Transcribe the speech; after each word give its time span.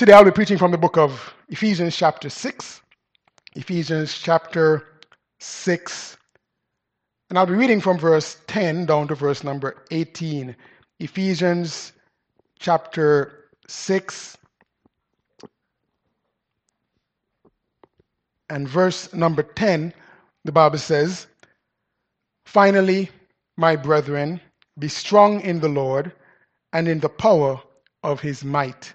Today 0.00 0.14
I'll 0.14 0.24
be 0.24 0.30
preaching 0.30 0.56
from 0.56 0.70
the 0.70 0.78
book 0.78 0.96
of 0.96 1.34
Ephesians, 1.50 1.94
chapter 1.94 2.30
6. 2.30 2.80
Ephesians, 3.54 4.16
chapter 4.16 4.82
6. 5.40 6.16
And 7.28 7.38
I'll 7.38 7.44
be 7.44 7.52
reading 7.52 7.82
from 7.82 7.98
verse 7.98 8.38
10 8.46 8.86
down 8.86 9.08
to 9.08 9.14
verse 9.14 9.44
number 9.44 9.84
18. 9.90 10.56
Ephesians, 11.00 11.92
chapter 12.58 13.50
6. 13.68 14.38
And 18.48 18.66
verse 18.66 19.12
number 19.12 19.42
10, 19.42 19.92
the 20.46 20.52
Bible 20.52 20.78
says, 20.78 21.26
Finally, 22.46 23.10
my 23.58 23.76
brethren, 23.76 24.40
be 24.78 24.88
strong 24.88 25.42
in 25.42 25.60
the 25.60 25.68
Lord 25.68 26.10
and 26.72 26.88
in 26.88 27.00
the 27.00 27.10
power 27.10 27.60
of 28.02 28.20
his 28.20 28.42
might. 28.42 28.94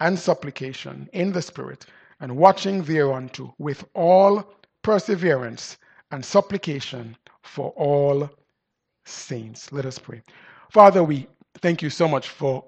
and 0.00 0.18
supplication 0.18 1.08
in 1.12 1.32
the 1.32 1.42
Spirit, 1.42 1.86
and 2.20 2.36
watching 2.36 2.82
thereunto 2.82 3.54
with 3.58 3.84
all 3.94 4.54
perseverance 4.82 5.78
and 6.10 6.24
supplication 6.24 7.16
for 7.42 7.70
all 7.76 8.28
saints. 9.06 9.72
Let 9.72 9.86
us 9.86 9.98
pray. 9.98 10.22
Father, 10.70 11.04
we 11.04 11.28
thank 11.60 11.82
you 11.82 11.90
so 11.90 12.08
much 12.08 12.28
for 12.30 12.64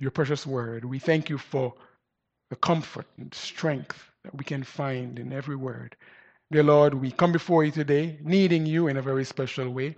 your 0.00 0.10
precious 0.10 0.46
word. 0.46 0.84
We 0.84 0.98
thank 0.98 1.30
you 1.30 1.38
for 1.38 1.74
the 2.50 2.56
comfort 2.56 3.06
and 3.18 3.32
strength 3.34 4.10
that 4.24 4.34
we 4.36 4.44
can 4.44 4.62
find 4.64 5.18
in 5.18 5.32
every 5.32 5.56
word. 5.56 5.96
Dear 6.52 6.64
Lord, 6.64 6.94
we 6.94 7.10
come 7.10 7.32
before 7.32 7.64
you 7.64 7.72
today 7.72 8.18
needing 8.22 8.66
you 8.66 8.88
in 8.88 8.96
a 8.98 9.02
very 9.02 9.24
special 9.24 9.70
way. 9.70 9.96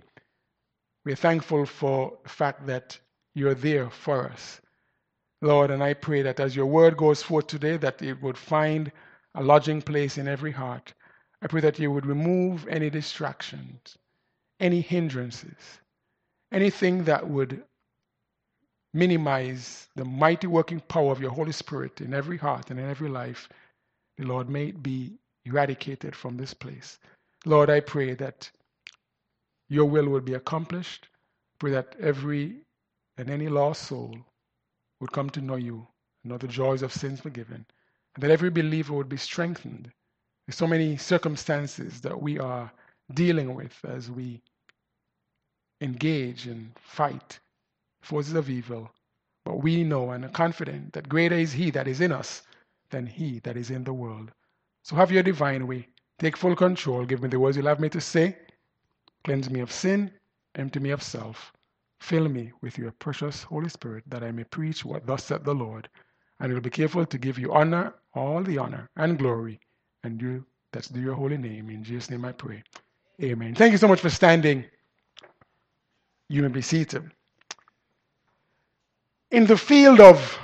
We're 1.05 1.15
thankful 1.15 1.65
for 1.65 2.17
the 2.23 2.29
fact 2.29 2.67
that 2.67 2.97
you're 3.35 3.55
there 3.55 3.89
for 3.89 4.25
us. 4.29 4.61
Lord, 5.41 5.69
and 5.71 5.83
I 5.83 5.93
pray 5.93 6.23
that 6.23 6.39
as 6.39 6.55
your 6.55 6.65
word 6.65 6.97
goes 6.97 7.21
forth 7.21 7.47
today, 7.47 7.77
that 7.77 8.01
it 8.01 8.21
would 8.21 8.37
find 8.37 8.91
a 9.35 9.43
lodging 9.43 9.81
place 9.81 10.17
in 10.17 10.27
every 10.27 10.51
heart. 10.51 10.93
I 11.41 11.47
pray 11.47 11.61
that 11.61 11.77
you 11.77 11.91
would 11.91 12.07
remove 12.07 12.67
any 12.67 12.89
distractions, 12.89 13.97
any 14.59 14.81
hindrances, 14.81 15.79
anything 16.51 17.03
that 17.03 17.29
would 17.29 17.63
minimize 18.93 19.87
the 19.95 20.05
mighty 20.05 20.47
working 20.47 20.79
power 20.79 21.11
of 21.11 21.21
your 21.21 21.31
Holy 21.31 21.51
Spirit 21.51 22.01
in 22.01 22.13
every 22.13 22.37
heart 22.37 22.71
and 22.71 22.79
in 22.79 22.89
every 22.89 23.09
life. 23.09 23.47
The 24.17 24.25
Lord, 24.25 24.49
may 24.49 24.67
it 24.69 24.81
be 24.81 25.19
eradicated 25.45 26.15
from 26.15 26.37
this 26.37 26.55
place. 26.55 26.97
Lord, 27.45 27.69
I 27.69 27.81
pray 27.81 28.15
that 28.15 28.49
your 29.69 29.85
will 29.85 30.07
will 30.09 30.21
be 30.21 30.33
accomplished. 30.33 31.09
Pray 31.59 31.71
that 31.71 31.95
every 31.99 32.61
and 33.17 33.29
any 33.29 33.49
lost 33.49 33.83
soul 33.83 34.17
would 34.99 35.11
come 35.11 35.29
to 35.31 35.41
know 35.41 35.55
you, 35.55 35.87
know 36.23 36.37
the 36.37 36.47
joys 36.47 36.81
of 36.81 36.93
sins 36.93 37.21
forgiven, 37.21 37.65
and 38.15 38.23
that 38.23 38.31
every 38.31 38.49
believer 38.49 38.93
would 38.93 39.09
be 39.09 39.17
strengthened. 39.17 39.91
There's 40.45 40.57
so 40.57 40.67
many 40.67 40.97
circumstances 40.97 42.01
that 42.01 42.21
we 42.21 42.39
are 42.39 42.71
dealing 43.13 43.53
with 43.55 43.77
as 43.85 44.09
we 44.11 44.41
engage 45.81 46.47
and 46.47 46.71
fight 46.79 47.39
forces 48.01 48.33
of 48.33 48.49
evil. 48.49 48.91
But 49.45 49.57
we 49.63 49.83
know 49.83 50.11
and 50.11 50.25
are 50.25 50.29
confident 50.29 50.93
that 50.93 51.09
greater 51.09 51.35
is 51.35 51.53
He 51.53 51.71
that 51.71 51.87
is 51.87 52.01
in 52.01 52.11
us 52.11 52.43
than 52.89 53.05
He 53.07 53.39
that 53.39 53.57
is 53.57 53.71
in 53.71 53.83
the 53.83 53.93
world. 53.93 54.31
So 54.83 54.95
have 54.95 55.11
your 55.11 55.23
divine 55.23 55.67
way. 55.67 55.87
Take 56.19 56.37
full 56.37 56.55
control. 56.55 57.05
Give 57.05 57.21
me 57.21 57.29
the 57.29 57.39
words 57.39 57.57
you'll 57.57 57.67
have 57.67 57.79
me 57.79 57.89
to 57.89 58.01
say. 58.01 58.37
Cleanse 59.23 59.49
me 59.49 59.59
of 59.61 59.71
sin. 59.71 60.11
Empty 60.55 60.79
me 60.79 60.91
of 60.91 61.03
self. 61.03 61.53
Fill 61.99 62.29
me 62.29 62.51
with 62.61 62.77
your 62.77 62.91
precious 62.91 63.43
Holy 63.43 63.69
Spirit 63.69 64.03
that 64.07 64.23
I 64.23 64.31
may 64.31 64.43
preach 64.43 64.85
what 64.85 65.05
thus 65.05 65.25
said 65.25 65.43
the 65.43 65.53
Lord. 65.53 65.89
And 66.39 66.53
will 66.53 66.61
be 66.61 66.69
careful 66.69 67.05
to 67.05 67.17
give 67.17 67.39
you 67.39 67.53
honor, 67.53 67.95
all 68.13 68.43
the 68.43 68.59
honor 68.59 68.89
and 68.95 69.17
glory, 69.17 69.59
and 70.03 70.21
you 70.21 70.45
that's 70.71 70.89
due 70.89 71.01
your 71.01 71.15
holy 71.15 71.37
name. 71.37 71.69
In 71.69 71.83
Jesus' 71.83 72.09
name 72.09 72.25
I 72.25 72.31
pray. 72.31 72.63
Amen. 73.21 73.55
Thank 73.55 73.71
you 73.71 73.77
so 73.77 73.87
much 73.87 73.99
for 73.99 74.09
standing. 74.09 74.63
You 76.29 76.43
may 76.43 76.49
be 76.49 76.61
seated. 76.61 77.09
In 79.31 79.45
the 79.45 79.57
field 79.57 79.99
of 79.99 80.37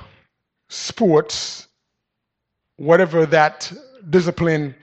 sports, 0.69 1.67
whatever 2.77 3.25
that 3.27 3.71
discipline 4.09 4.75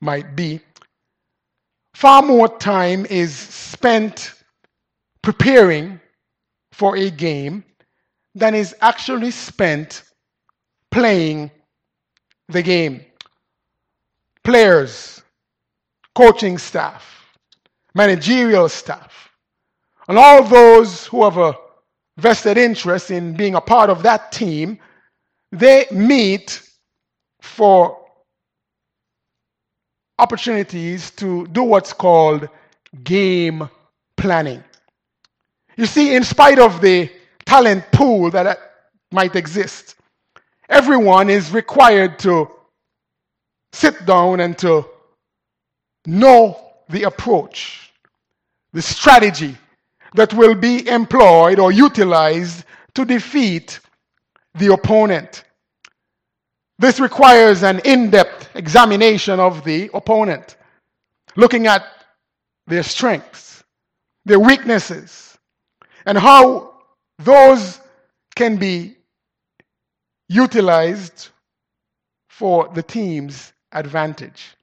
might 0.00 0.34
be, 0.34 0.60
far 1.94 2.22
more 2.22 2.48
time 2.58 3.06
is 3.06 3.34
spent 3.34 4.34
preparing 5.22 6.00
for 6.78 6.96
a 6.96 7.10
game 7.10 7.64
than 8.36 8.54
is 8.54 8.72
actually 8.80 9.32
spent 9.32 10.04
playing 10.92 11.50
the 12.48 12.62
game. 12.62 13.04
Players, 14.44 15.20
coaching 16.14 16.56
staff, 16.56 17.34
managerial 17.94 18.68
staff, 18.68 19.28
and 20.08 20.16
all 20.16 20.44
those 20.44 21.08
who 21.08 21.24
have 21.24 21.36
a 21.36 21.58
vested 22.16 22.56
interest 22.56 23.10
in 23.10 23.36
being 23.36 23.56
a 23.56 23.60
part 23.60 23.90
of 23.90 24.04
that 24.04 24.30
team, 24.30 24.78
they 25.50 25.84
meet 25.90 26.62
for 27.42 28.06
opportunities 30.20 31.10
to 31.10 31.44
do 31.48 31.64
what's 31.64 31.92
called 31.92 32.48
game 33.02 33.68
planning. 34.16 34.62
You 35.78 35.86
see, 35.86 36.16
in 36.16 36.24
spite 36.24 36.58
of 36.58 36.80
the 36.80 37.08
talent 37.46 37.84
pool 37.92 38.32
that 38.32 38.46
uh, 38.46 38.56
might 39.12 39.36
exist, 39.36 39.94
everyone 40.68 41.30
is 41.30 41.52
required 41.52 42.18
to 42.18 42.50
sit 43.72 44.04
down 44.04 44.40
and 44.40 44.58
to 44.58 44.84
know 46.04 46.58
the 46.88 47.04
approach, 47.04 47.92
the 48.72 48.82
strategy 48.82 49.56
that 50.14 50.34
will 50.34 50.56
be 50.56 50.88
employed 50.88 51.60
or 51.60 51.70
utilized 51.70 52.64
to 52.94 53.04
defeat 53.04 53.78
the 54.56 54.72
opponent. 54.72 55.44
This 56.80 56.98
requires 56.98 57.62
an 57.62 57.78
in 57.84 58.10
depth 58.10 58.48
examination 58.56 59.38
of 59.38 59.62
the 59.62 59.90
opponent, 59.94 60.56
looking 61.36 61.68
at 61.68 61.84
their 62.66 62.82
strengths, 62.82 63.62
their 64.24 64.40
weaknesses, 64.40 65.27
and 66.08 66.16
how 66.16 66.72
those 67.18 67.80
can 68.34 68.56
be 68.56 68.96
utilized 70.26 71.28
for 72.30 72.66
the 72.74 72.82
team's 72.82 73.52
advantage. 73.72 74.56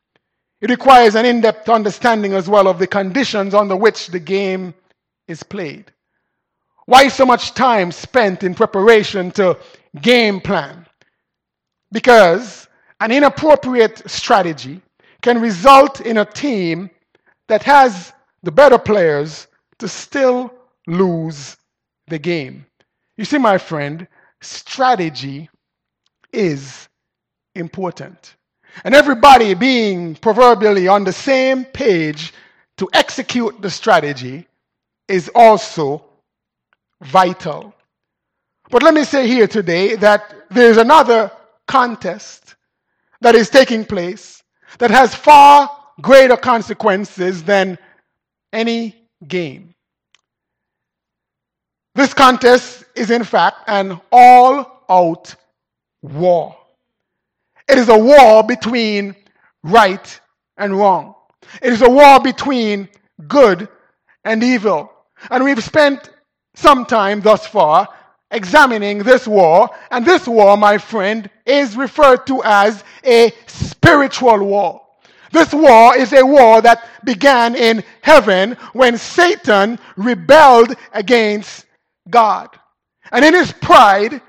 It 0.59 0.71
requires 0.71 1.13
an 1.13 1.23
in 1.25 1.41
depth 1.41 1.69
understanding 1.69 2.33
as 2.33 2.49
well 2.49 2.67
of 2.67 2.79
the 2.79 2.87
conditions 2.87 3.53
under 3.53 3.75
which 3.75 4.07
the 4.07 4.19
game 4.19 4.73
is 5.27 5.43
played. 5.43 5.91
Why 6.87 7.09
so 7.09 7.27
much 7.27 7.53
time 7.53 7.91
spent 7.91 8.41
in 8.41 8.55
preparation 8.55 9.29
to 9.33 9.59
game 10.01 10.41
plan? 10.41 10.87
Because 11.91 12.67
an 12.99 13.11
inappropriate 13.11 14.09
strategy 14.09 14.81
can 15.21 15.39
result 15.39 16.01
in 16.01 16.17
a 16.17 16.25
team 16.25 16.89
that 17.49 17.61
has 17.61 18.13
the 18.41 18.51
better 18.51 18.79
players 18.79 19.45
to 19.77 19.87
still 19.87 20.54
lose 20.87 21.57
the 22.07 22.19
game. 22.19 22.65
You 23.17 23.25
see, 23.25 23.37
my 23.37 23.57
friend, 23.57 24.07
strategy 24.41 25.49
is 26.31 26.87
important. 27.55 28.35
And 28.83 28.93
everybody 28.93 29.53
being 29.53 30.15
proverbially 30.15 30.87
on 30.87 31.03
the 31.03 31.13
same 31.13 31.63
page 31.65 32.33
to 32.77 32.89
execute 32.93 33.61
the 33.61 33.69
strategy 33.69 34.47
is 35.07 35.29
also 35.33 36.03
vital. 37.01 37.73
But 38.69 38.83
let 38.83 38.93
me 38.93 39.03
say 39.03 39.27
here 39.27 39.47
today 39.47 39.95
that 39.95 40.33
there's 40.49 40.77
another 40.77 41.31
contest 41.67 42.55
that 43.21 43.35
is 43.35 43.49
taking 43.49 43.85
place 43.85 44.43
that 44.79 44.91
has 44.91 45.15
far 45.15 45.69
greater 46.01 46.35
consequences 46.35 47.43
than 47.43 47.77
any 48.51 48.95
game. 49.27 49.74
This 51.95 52.13
contest 52.13 52.83
is, 52.93 53.09
in 53.09 53.23
fact, 53.23 53.57
an 53.67 53.99
all 54.11 54.83
out 54.89 55.35
war. 56.01 56.57
It 57.67 57.77
is 57.77 57.89
a 57.89 57.97
war 57.97 58.43
between 58.43 59.15
right 59.63 60.21
and 60.57 60.77
wrong. 60.77 61.15
It 61.61 61.71
is 61.71 61.81
a 61.81 61.89
war 61.89 62.19
between 62.19 62.89
good 63.27 63.69
and 64.25 64.43
evil. 64.43 64.91
And 65.31 65.43
we've 65.43 65.63
spent 65.63 66.09
some 66.53 66.85
time 66.85 67.21
thus 67.21 67.47
far 67.47 67.87
examining 68.29 68.99
this 68.99 69.25
war. 69.25 69.69
And 69.89 70.05
this 70.05 70.27
war, 70.27 70.57
my 70.57 70.77
friend, 70.77 71.29
is 71.45 71.77
referred 71.77 72.27
to 72.27 72.43
as 72.43 72.83
a 73.05 73.31
spiritual 73.47 74.39
war. 74.43 74.81
This 75.31 75.53
war 75.53 75.95
is 75.95 76.13
a 76.13 76.25
war 76.25 76.61
that 76.61 76.87
began 77.03 77.55
in 77.55 77.83
heaven 78.01 78.57
when 78.73 78.97
Satan 78.97 79.79
rebelled 79.95 80.75
against 80.93 81.64
God. 82.09 82.49
And 83.11 83.23
in 83.23 83.33
his 83.33 83.51
pride, 83.51 84.21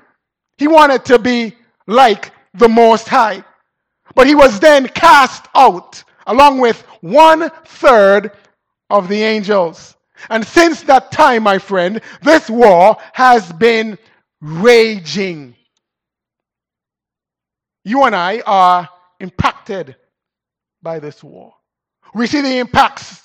he 0.57 0.67
wanted 0.67 1.05
to 1.05 1.19
be 1.19 1.55
like 1.85 2.31
the 2.53 2.67
Most 2.69 3.07
High. 3.07 3.43
But 4.15 4.27
he 4.27 4.35
was 4.35 4.59
then 4.59 4.87
cast 4.87 5.45
out 5.55 6.03
along 6.25 6.59
with 6.59 6.81
one 7.01 7.49
third 7.65 8.31
of 8.89 9.07
the 9.07 9.21
angels. 9.23 9.95
And 10.29 10.45
since 10.45 10.81
that 10.83 11.11
time, 11.11 11.43
my 11.43 11.59
friend, 11.59 12.01
this 12.21 12.49
war 12.49 12.97
has 13.13 13.51
been 13.53 13.97
raging. 14.41 15.55
You 17.83 18.03
and 18.03 18.15
I 18.15 18.41
are 18.45 18.89
impacted 19.19 19.95
by 20.81 20.99
this 20.99 21.23
war. 21.23 21.53
We 22.13 22.27
see 22.27 22.41
the 22.41 22.57
impacts 22.57 23.21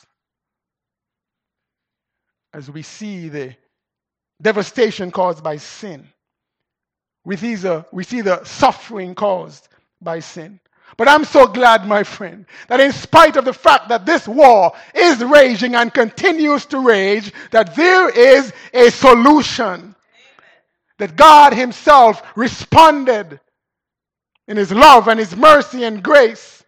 as 2.52 2.70
we 2.70 2.82
see 2.82 3.28
the 3.28 3.54
devastation 4.42 5.10
caused 5.10 5.42
by 5.42 5.56
sin. 5.56 6.08
We 7.24 7.36
see 7.36 7.54
the, 7.54 7.86
we 7.92 8.04
see 8.04 8.20
the 8.20 8.44
suffering 8.44 9.14
caused 9.14 9.68
by 10.00 10.20
sin. 10.20 10.60
But 10.96 11.08
I'm 11.08 11.24
so 11.24 11.46
glad, 11.46 11.86
my 11.86 12.02
friend, 12.02 12.44
that 12.68 12.80
in 12.80 12.92
spite 12.92 13.36
of 13.36 13.44
the 13.46 13.54
fact 13.54 13.88
that 13.88 14.04
this 14.04 14.28
war 14.28 14.72
is 14.94 15.24
raging 15.24 15.74
and 15.74 15.94
continues 15.94 16.66
to 16.66 16.80
rage, 16.80 17.32
that 17.50 17.74
there 17.76 18.10
is 18.10 18.52
a 18.74 18.90
solution. 18.90 19.64
Amen. 19.72 19.94
That 20.98 21.16
God 21.16 21.54
Himself 21.54 22.22
responded 22.36 23.40
in 24.48 24.56
His 24.58 24.72
love 24.72 25.08
and 25.08 25.18
His 25.18 25.34
mercy 25.34 25.84
and 25.84 26.02
grace 26.02 26.61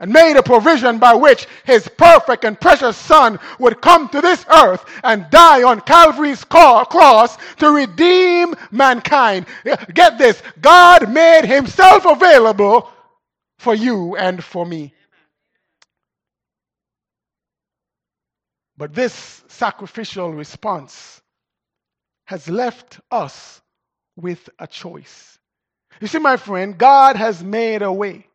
and 0.00 0.12
made 0.12 0.36
a 0.36 0.42
provision 0.42 0.98
by 0.98 1.14
which 1.14 1.46
His 1.64 1.88
perfect 1.88 2.44
and 2.44 2.60
precious 2.60 2.96
Son 2.96 3.38
would 3.58 3.80
come 3.80 4.08
to 4.10 4.20
this 4.20 4.44
earth 4.48 4.84
and 5.02 5.28
die 5.30 5.62
on 5.62 5.80
Calvary's 5.80 6.44
cross 6.44 7.36
to 7.56 7.70
redeem 7.70 8.54
mankind. 8.70 9.46
Get 9.92 10.18
this 10.18 10.42
God 10.60 11.12
made 11.12 11.44
Himself 11.44 12.06
available 12.06 12.90
for 13.58 13.74
you 13.74 14.16
and 14.16 14.42
for 14.42 14.64
me. 14.64 14.94
But 18.76 18.94
this 18.94 19.42
sacrificial 19.48 20.32
response 20.32 21.20
has 22.26 22.48
left 22.48 23.00
us 23.10 23.60
with 24.14 24.48
a 24.60 24.68
choice. 24.68 25.36
You 26.00 26.06
see, 26.06 26.20
my 26.20 26.36
friend, 26.36 26.78
God 26.78 27.16
has 27.16 27.42
made 27.42 27.82
a 27.82 27.92
way. 27.92 28.27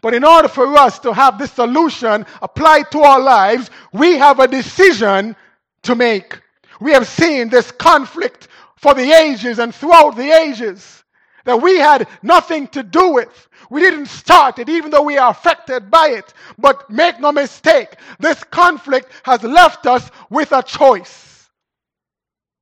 But 0.00 0.14
in 0.14 0.24
order 0.24 0.48
for 0.48 0.66
us 0.76 0.98
to 1.00 1.12
have 1.12 1.38
this 1.38 1.52
solution 1.52 2.24
applied 2.42 2.90
to 2.92 3.00
our 3.00 3.20
lives, 3.20 3.70
we 3.92 4.16
have 4.16 4.40
a 4.40 4.48
decision 4.48 5.36
to 5.82 5.94
make. 5.94 6.40
We 6.80 6.92
have 6.92 7.06
seen 7.06 7.48
this 7.48 7.70
conflict 7.70 8.48
for 8.76 8.94
the 8.94 9.12
ages 9.12 9.58
and 9.58 9.74
throughout 9.74 10.16
the 10.16 10.30
ages 10.30 11.04
that 11.44 11.60
we 11.60 11.78
had 11.78 12.08
nothing 12.22 12.66
to 12.68 12.82
do 12.82 13.10
with. 13.10 13.48
We 13.70 13.80
didn't 13.80 14.06
start 14.06 14.58
it, 14.58 14.68
even 14.68 14.90
though 14.90 15.02
we 15.02 15.18
are 15.18 15.30
affected 15.30 15.90
by 15.90 16.08
it. 16.08 16.32
But 16.58 16.90
make 16.90 17.20
no 17.20 17.30
mistake, 17.32 17.96
this 18.18 18.42
conflict 18.44 19.10
has 19.24 19.42
left 19.42 19.86
us 19.86 20.10
with 20.28 20.52
a 20.52 20.62
choice. 20.62 21.48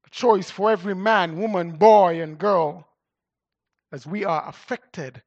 A 0.07 0.11
choice 0.11 0.51
for 0.51 0.71
every 0.71 0.95
man, 0.95 1.39
woman, 1.39 1.73
boy, 1.73 2.21
and 2.21 2.39
girl, 2.39 2.87
as 3.93 4.07
we 4.07 4.25
are 4.25 4.47
affected 4.49 5.23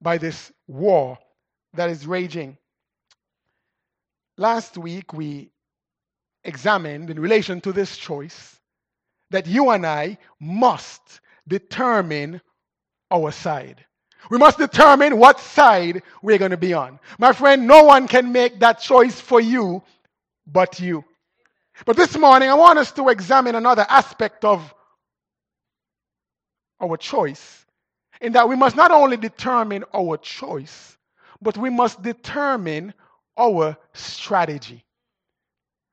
by 0.00 0.18
this 0.18 0.52
war 0.66 1.18
that 1.74 1.90
is 1.90 2.06
raging. 2.06 2.56
Last 4.36 4.78
week, 4.78 5.12
we 5.12 5.50
examined 6.44 7.10
in 7.10 7.20
relation 7.20 7.60
to 7.62 7.72
this 7.72 7.96
choice 7.96 8.58
that 9.30 9.46
you 9.46 9.70
and 9.70 9.86
I 9.86 10.18
must 10.40 11.20
determine 11.46 12.40
our 13.10 13.30
side. 13.30 13.84
We 14.30 14.38
must 14.38 14.58
determine 14.58 15.18
what 15.18 15.40
side 15.40 16.02
we're 16.22 16.38
going 16.38 16.50
to 16.50 16.56
be 16.56 16.74
on. 16.74 16.98
My 17.18 17.32
friend, 17.32 17.66
no 17.66 17.84
one 17.84 18.08
can 18.08 18.32
make 18.32 18.60
that 18.60 18.80
choice 18.80 19.20
for 19.20 19.40
you 19.40 19.82
but 20.46 20.80
you. 20.80 21.04
But 21.86 21.96
this 21.96 22.16
morning, 22.16 22.48
I 22.48 22.54
want 22.54 22.78
us 22.78 22.92
to 22.92 23.08
examine 23.08 23.54
another 23.54 23.86
aspect 23.88 24.44
of 24.44 24.74
our 26.80 26.96
choice, 26.96 27.59
in 28.20 28.32
that 28.32 28.48
we 28.48 28.56
must 28.56 28.76
not 28.76 28.90
only 28.90 29.16
determine 29.16 29.84
our 29.94 30.16
choice, 30.18 30.98
but 31.42 31.56
we 31.58 31.70
must 31.70 32.02
determine 32.02 32.94
our 33.38 33.76
strategy. 33.94 34.84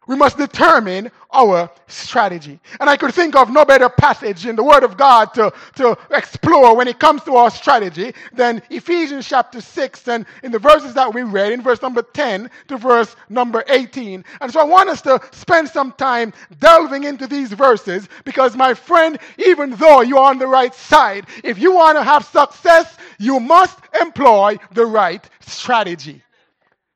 We 0.07 0.15
must 0.15 0.38
determine 0.38 1.12
our 1.31 1.69
strategy. 1.88 2.59
And 2.80 2.89
I 2.89 2.95
could 2.95 3.13
think 3.13 3.36
of 3.36 3.51
no 3.51 3.65
better 3.65 3.89
passage 3.89 4.45
in 4.45 4.56
the 4.56 4.63
Word 4.63 4.83
of 4.83 4.98
God 4.98 5.33
to, 5.33 5.54
to 5.75 5.98
explore 6.12 6.75
when 6.75 6.88
it 6.88 7.00
comes 7.00 7.24
to 7.24 7.36
our 7.36 7.51
strategy 7.51 8.13
than 8.33 8.62
Ephesians 8.69 9.27
chapter 9.27 9.59
6 9.59 10.07
and 10.07 10.25
in 10.43 10.51
the 10.51 10.60
verses 10.60 10.93
that 10.93 11.13
we 11.13 11.24
read, 11.24 11.51
in 11.51 11.62
verse 11.62 11.81
number 11.81 12.01
10 12.01 12.50
to 12.70 12.77
verse 12.77 13.15
number 13.29 13.63
18. 13.67 14.24
And 14.39 14.51
so 14.51 14.62
I 14.62 14.63
want 14.63 14.89
us 14.89 15.01
to 15.01 15.20
spend 15.31 15.67
some 15.67 15.91
time 15.93 16.34
delving 16.60 17.03
into 17.03 17.27
these 17.27 17.51
verses 17.51 18.08
because, 18.24 18.55
my 18.55 18.74
friend, 18.74 19.20
even 19.46 19.72
though 19.72 20.01
you're 20.01 20.20
on 20.20 20.39
the 20.39 20.48
right 20.48 20.74
side, 20.74 21.27
if 21.43 21.60
you 21.60 21.74
want 21.74 21.98
to 21.98 22.03
have 22.03 22.25
success, 22.25 22.98
you 23.20 23.39
must 23.39 23.77
employ 24.01 24.58
the 24.72 24.86
right 24.86 25.27
strategy. 25.41 26.24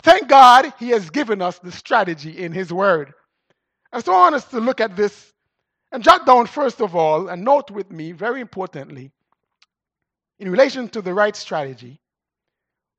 Thank 0.04 0.28
God 0.28 0.74
he 0.80 0.90
has 0.90 1.10
given 1.10 1.42
us 1.42 1.60
the 1.60 1.72
strategy 1.72 2.38
in 2.44 2.52
his 2.52 2.74
word. 2.74 3.14
And 3.94 4.04
so 4.04 4.14
I 4.14 4.20
want 4.20 4.36
us 4.36 4.46
to 4.46 4.60
look 4.60 4.82
at 4.82 4.96
this 4.96 5.34
and 5.92 6.04
jot 6.04 6.26
down, 6.26 6.48
first 6.48 6.82
of 6.82 6.96
all, 6.96 7.28
and 7.28 7.44
note 7.44 7.70
with 7.70 7.92
me, 7.92 8.14
very 8.14 8.42
importantly, 8.42 9.12
in 10.40 10.50
relation 10.50 10.88
to 10.90 11.02
the 11.02 11.14
right 11.14 11.36
strategy, 11.36 12.00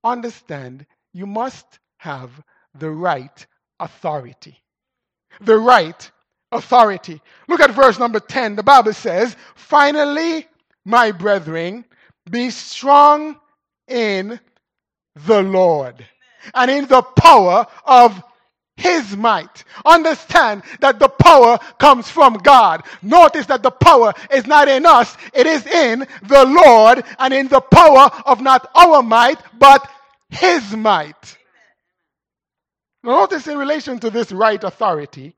understand 0.05 0.87
you 1.13 1.27
must 1.27 1.79
have 1.97 2.31
the 2.75 2.91
right 2.91 3.47
authority. 3.81 4.63
The 5.41 5.59
right 5.59 6.11
authority. 6.53 7.21
Look 7.49 7.61
at 7.61 7.71
verse 7.71 7.99
number 7.99 8.21
10. 8.21 8.57
The 8.57 8.63
Bible 8.63 8.93
says, 8.93 9.35
Finally, 9.55 10.47
my 10.85 11.11
brethren, 11.11 11.85
be 12.31 12.51
strong 12.51 13.41
in 13.89 14.39
the 15.27 15.43
Lord 15.43 16.05
and 16.55 16.71
in 16.71 16.87
the 16.87 17.03
power 17.03 17.67
of 17.85 18.23
his 18.77 19.17
might. 19.17 19.65
Understand 19.85 20.63
that 20.81 20.99
the 20.99 21.09
power 21.09 21.59
comes 21.79 22.09
from 22.09 22.35
God. 22.35 22.83
Notice 23.03 23.47
that 23.47 23.63
the 23.63 23.71
power 23.71 24.13
is 24.31 24.47
not 24.47 24.69
in 24.69 24.87
us, 24.87 25.17
it 25.33 25.47
is 25.47 25.67
in 25.67 26.07
the 26.23 26.45
Lord 26.47 27.05
and 27.19 27.35
in 27.35 27.49
the 27.49 27.61
power 27.61 28.11
of 28.27 28.41
not 28.41 28.71
our 28.75 29.03
might, 29.03 29.39
but 29.59 29.89
his 30.31 30.75
might. 30.75 31.39
Notice 33.03 33.47
in 33.49 33.59
relation 33.59 33.99
to 34.01 34.11
this 34.11 34.33
right 34.33 34.63
authority 34.63 35.35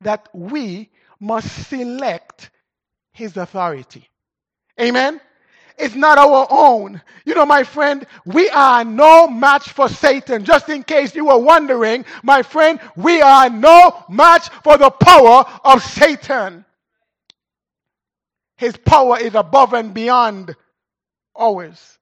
that 0.00 0.28
we 0.32 0.90
must 1.20 1.68
select 1.68 2.50
his 3.12 3.36
authority. 3.36 4.08
Amen? 4.80 5.20
Is 5.78 5.94
not 5.94 6.18
our 6.18 6.46
own. 6.50 7.00
You 7.24 7.34
know, 7.34 7.46
my 7.46 7.64
friend, 7.64 8.06
we 8.24 8.48
are 8.50 8.84
no 8.84 9.28
match 9.28 9.70
for 9.70 9.88
Satan. 9.88 10.44
Just 10.44 10.68
in 10.68 10.82
case 10.82 11.14
you 11.14 11.26
were 11.26 11.38
wondering, 11.38 12.04
my 12.22 12.42
friend, 12.42 12.80
we 12.96 13.20
are 13.20 13.50
no 13.50 14.04
match 14.08 14.48
for 14.62 14.78
the 14.78 14.90
power 14.90 15.44
of 15.64 15.82
Satan. 15.82 16.64
His 18.56 18.76
power 18.76 19.18
is 19.18 19.34
above 19.34 19.74
and 19.74 19.92
beyond 19.92 20.54
ours. 21.38 21.98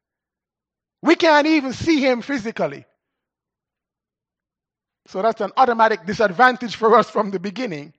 We 1.02 1.16
can't 1.16 1.46
even 1.46 1.72
see 1.72 2.00
him 2.00 2.22
physically. 2.22 2.84
So 5.06 5.22
that's 5.22 5.40
an 5.40 5.52
automatic 5.56 6.06
disadvantage 6.06 6.76
for 6.76 6.96
us 6.96 7.10
from 7.10 7.30
the 7.30 7.40
beginning. 7.40 7.92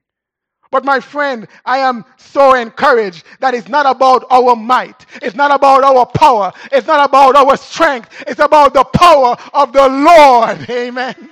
But 0.74 0.86
my 0.86 1.00
friend, 1.00 1.48
I 1.66 1.78
am 1.78 2.04
so 2.18 2.56
encouraged 2.56 3.26
that 3.42 3.54
it's 3.54 3.70
not 3.70 3.86
about 3.86 4.26
our 4.32 4.56
might. 4.56 5.06
It's 5.22 5.36
not 5.36 5.52
about 5.52 5.84
our 5.84 6.04
power. 6.08 6.52
It's 6.72 6.88
not 6.88 7.08
about 7.08 7.36
our 7.36 7.56
strength. 7.58 8.10
It's 8.26 8.40
about 8.40 8.74
the 8.74 8.84
power 8.84 9.38
of 9.54 9.72
the 9.72 9.88
Lord. 9.88 10.68
Amen. 10.72 11.30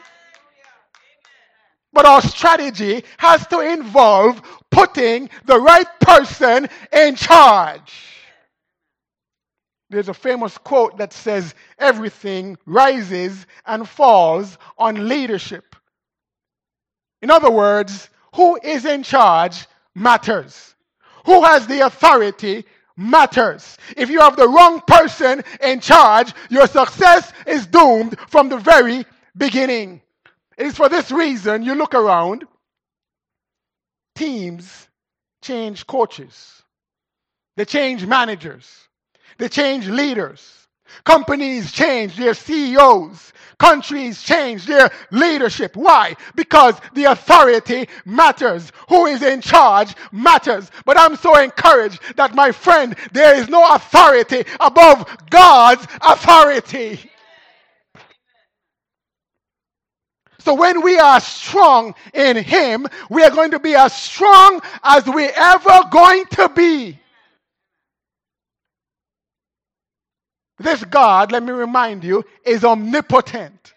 But 1.92 2.06
our 2.06 2.22
strategy 2.22 3.04
has 3.18 3.48
to 3.48 3.62
involve 3.62 4.44
putting 4.70 5.28
the 5.46 5.60
right 5.60 5.88
person 6.02 6.70
in 6.94 7.16
charge. 7.16 7.92
There's 9.90 10.10
a 10.10 10.14
famous 10.14 10.56
quote 10.60 11.00
that 11.00 11.14
says, 11.14 11.56
Everything 11.80 12.60
rises 12.68 13.48
and 13.66 13.90
falls 13.90 14.60
on 14.78 15.08
leadership. 15.08 15.76
In 17.24 17.32
other 17.32 17.50
words, 17.50 18.08
who 18.36 18.60
is 18.64 18.86
in 18.86 19.04
charge 19.04 19.68
matters. 19.96 20.76
Who 21.26 21.44
has 21.44 21.68
the 21.68 21.86
authority 21.86 22.66
matters. 22.98 23.78
If 23.98 24.10
you 24.10 24.20
have 24.20 24.36
the 24.36 24.48
wrong 24.48 24.82
person 24.88 25.44
in 25.62 25.80
charge, 25.80 26.34
your 26.50 26.68
success 26.68 27.32
is 27.46 27.68
doomed 27.68 28.18
from 28.30 28.50
the 28.50 28.58
very 28.58 29.06
beginning. 29.36 30.02
It 30.58 30.68
is 30.68 30.76
for 30.76 30.90
this 30.90 31.12
reason 31.12 31.64
you 31.64 31.76
look 31.76 31.96
around, 31.96 32.46
teams 34.16 34.88
change 35.42 35.88
coaches, 35.88 36.62
they 37.58 37.66
change 37.66 38.06
managers, 38.06 38.88
they 39.38 39.50
change 39.50 39.88
leaders. 39.88 40.61
Companies 41.04 41.72
change 41.72 42.16
their 42.16 42.34
CEOs. 42.34 43.34
Countries 43.58 44.24
change 44.24 44.66
their 44.66 44.90
leadership. 45.12 45.76
Why? 45.76 46.16
Because 46.36 46.76
the 46.94 47.06
authority 47.06 47.88
matters. 48.06 48.72
Who 48.90 49.06
is 49.06 49.22
in 49.22 49.42
charge 49.42 49.94
matters. 50.12 50.72
But 50.86 50.98
I'm 51.00 51.16
so 51.16 51.38
encouraged 51.38 52.02
that, 52.16 52.34
my 52.34 52.52
friend, 52.52 52.96
there 53.12 53.36
is 53.36 53.50
no 53.50 53.76
authority 53.76 54.46
above 54.60 55.06
God's 55.30 55.86
authority. 56.02 57.00
So 60.40 60.56
when 60.56 60.82
we 60.82 60.98
are 60.98 61.20
strong 61.20 61.94
in 62.16 62.38
Him, 62.38 62.88
we 63.12 63.24
are 63.24 63.30
going 63.30 63.52
to 63.52 63.60
be 63.60 63.76
as 63.76 63.94
strong 63.94 64.62
as 64.84 65.06
we 65.06 65.26
ever 65.26 65.82
going 65.92 66.26
to 66.32 66.50
be. 66.50 67.00
This 70.62 70.84
God, 70.84 71.32
let 71.32 71.44
me 71.44 71.52
remind 71.52 72.04
you, 72.04 72.24
is 72.46 72.64
omnipotent. 72.64 73.74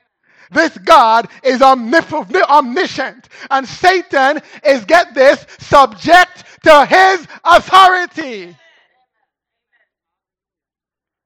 This 0.50 0.76
God 0.78 1.28
is 1.42 1.60
omnip- 1.60 2.42
omniscient. 2.42 3.28
And 3.50 3.66
Satan 3.66 4.40
is, 4.64 4.84
get 4.84 5.14
this, 5.14 5.44
subject 5.58 6.44
to 6.62 6.86
his 6.86 7.26
authority. 7.44 8.56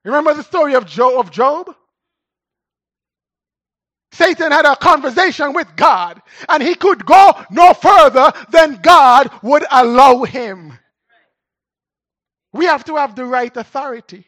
Remember 0.03 0.33
the 0.33 0.43
story 0.43 0.75
of 0.75 0.85
Job? 0.85 1.19
Of 1.19 1.31
Job? 1.31 1.75
Satan 4.11 4.51
had 4.51 4.65
a 4.65 4.75
conversation 4.75 5.53
with 5.53 5.67
God, 5.75 6.21
and 6.47 6.63
he 6.63 6.75
could 6.75 7.05
go 7.05 7.33
no 7.51 7.73
further 7.73 8.33
than 8.49 8.81
God 8.81 9.29
would 9.43 9.63
allow 9.69 10.23
him. 10.23 10.77
We 12.51 12.65
have 12.65 12.83
to 12.85 12.95
have 12.95 13.15
the 13.15 13.25
right 13.25 13.55
authority. 13.55 14.25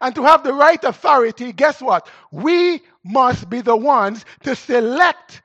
And 0.00 0.14
to 0.14 0.22
have 0.22 0.42
the 0.42 0.52
right 0.52 0.82
authority, 0.82 1.52
guess 1.52 1.80
what? 1.80 2.08
We 2.30 2.82
must 3.04 3.48
be 3.48 3.60
the 3.60 3.76
ones 3.76 4.24
to 4.42 4.56
select 4.56 5.42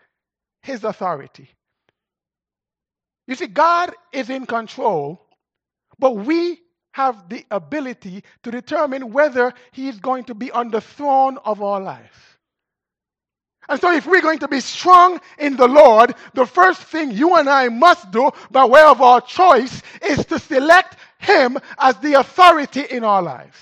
his 0.61 0.83
authority. 0.83 1.49
You 3.27 3.35
see, 3.35 3.47
God 3.47 3.93
is 4.11 4.29
in 4.29 4.45
control, 4.45 5.25
but 5.99 6.15
we 6.15 6.59
have 6.91 7.29
the 7.29 7.45
ability 7.51 8.23
to 8.43 8.51
determine 8.51 9.11
whether 9.11 9.53
he 9.71 9.87
is 9.87 9.99
going 9.99 10.23
to 10.25 10.33
be 10.33 10.51
on 10.51 10.71
the 10.71 10.81
throne 10.81 11.37
of 11.45 11.61
our 11.61 11.79
life. 11.79 12.39
And 13.69 13.79
so, 13.79 13.91
if 13.91 14.07
we're 14.07 14.21
going 14.21 14.39
to 14.39 14.47
be 14.47 14.59
strong 14.61 15.21
in 15.37 15.55
the 15.55 15.67
Lord, 15.67 16.15
the 16.33 16.47
first 16.47 16.81
thing 16.81 17.11
you 17.11 17.35
and 17.35 17.47
I 17.47 17.69
must 17.69 18.09
do 18.09 18.31
by 18.49 18.65
way 18.65 18.81
of 18.81 18.99
our 18.99 19.21
choice 19.21 19.83
is 20.01 20.25
to 20.25 20.39
select 20.39 20.97
Him 21.19 21.59
as 21.77 21.95
the 21.97 22.15
authority 22.15 22.81
in 22.81 23.03
our 23.03 23.21
lives. 23.21 23.57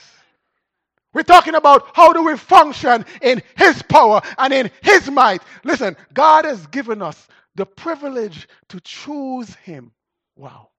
We're 1.14 1.24
talking 1.24 1.56
about 1.56 1.88
how 1.94 2.14
do 2.14 2.24
we 2.24 2.38
function 2.38 3.06
in 3.22 3.42
His 3.56 3.82
power 3.84 4.22
and 4.38 4.54
in 4.54 4.72
His 4.82 5.10
might. 5.10 5.42
Listen, 5.64 5.96
God 6.14 6.46
has 6.46 6.68
given 6.68 7.02
us 7.02 7.28
the 7.56 7.66
privilege 7.66 8.48
to 8.70 8.80
choose 8.82 9.54
Him. 9.56 9.92
Wow. 10.36 10.70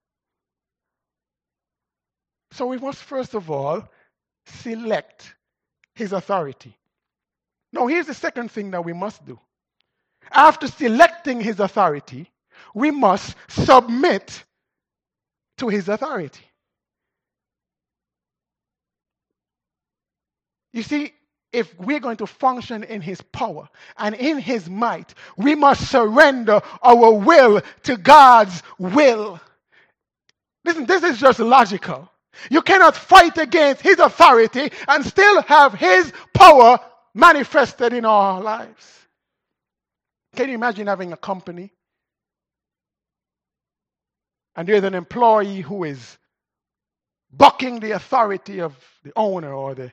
So 2.51 2.67
we 2.67 2.77
must 2.77 3.03
first 3.03 3.33
of 3.33 3.51
all 3.51 3.87
select 4.45 5.35
His 5.95 6.13
authority. 6.13 6.75
Now, 7.71 7.87
here's 7.87 8.07
the 8.07 8.13
second 8.13 8.49
thing 8.51 8.71
that 8.71 8.83
we 8.83 8.93
must 8.93 9.25
do. 9.25 9.39
After 10.31 10.67
selecting 10.67 11.41
His 11.41 11.59
authority, 11.59 12.31
we 12.73 12.91
must 12.91 13.35
submit 13.47 14.43
to 15.57 15.67
His 15.67 15.89
authority. 15.89 16.48
You 20.73 20.83
see, 20.83 21.13
if 21.51 21.77
we're 21.79 21.99
going 21.99 22.17
to 22.17 22.27
function 22.27 22.83
in 22.83 23.01
His 23.01 23.21
power 23.21 23.67
and 23.97 24.15
in 24.15 24.37
His 24.39 24.69
might, 24.69 25.13
we 25.37 25.55
must 25.55 25.89
surrender 25.89 26.61
our 26.81 27.11
will 27.13 27.61
to 27.83 27.97
God's 27.97 28.61
will. 28.77 29.39
Listen, 30.63 30.85
this 30.85 31.03
is 31.03 31.19
just 31.19 31.39
logical. 31.39 32.09
You 32.51 32.61
cannot 32.61 32.95
fight 32.95 33.37
against 33.37 33.81
His 33.81 33.99
authority 33.99 34.71
and 34.87 35.05
still 35.05 35.41
have 35.43 35.73
His 35.73 36.13
power 36.33 36.79
manifested 37.13 37.93
in 37.93 38.05
our 38.05 38.41
lives. 38.41 39.07
Can 40.35 40.49
you 40.49 40.55
imagine 40.55 40.87
having 40.87 41.11
a 41.11 41.17
company 41.17 41.71
and 44.55 44.67
there's 44.67 44.83
an 44.83 44.93
employee 44.93 45.61
who 45.61 45.83
is 45.85 46.17
bucking 47.31 47.79
the 47.79 47.91
authority 47.91 48.61
of 48.61 48.75
the 49.03 49.13
owner 49.15 49.53
or 49.53 49.73
the 49.73 49.91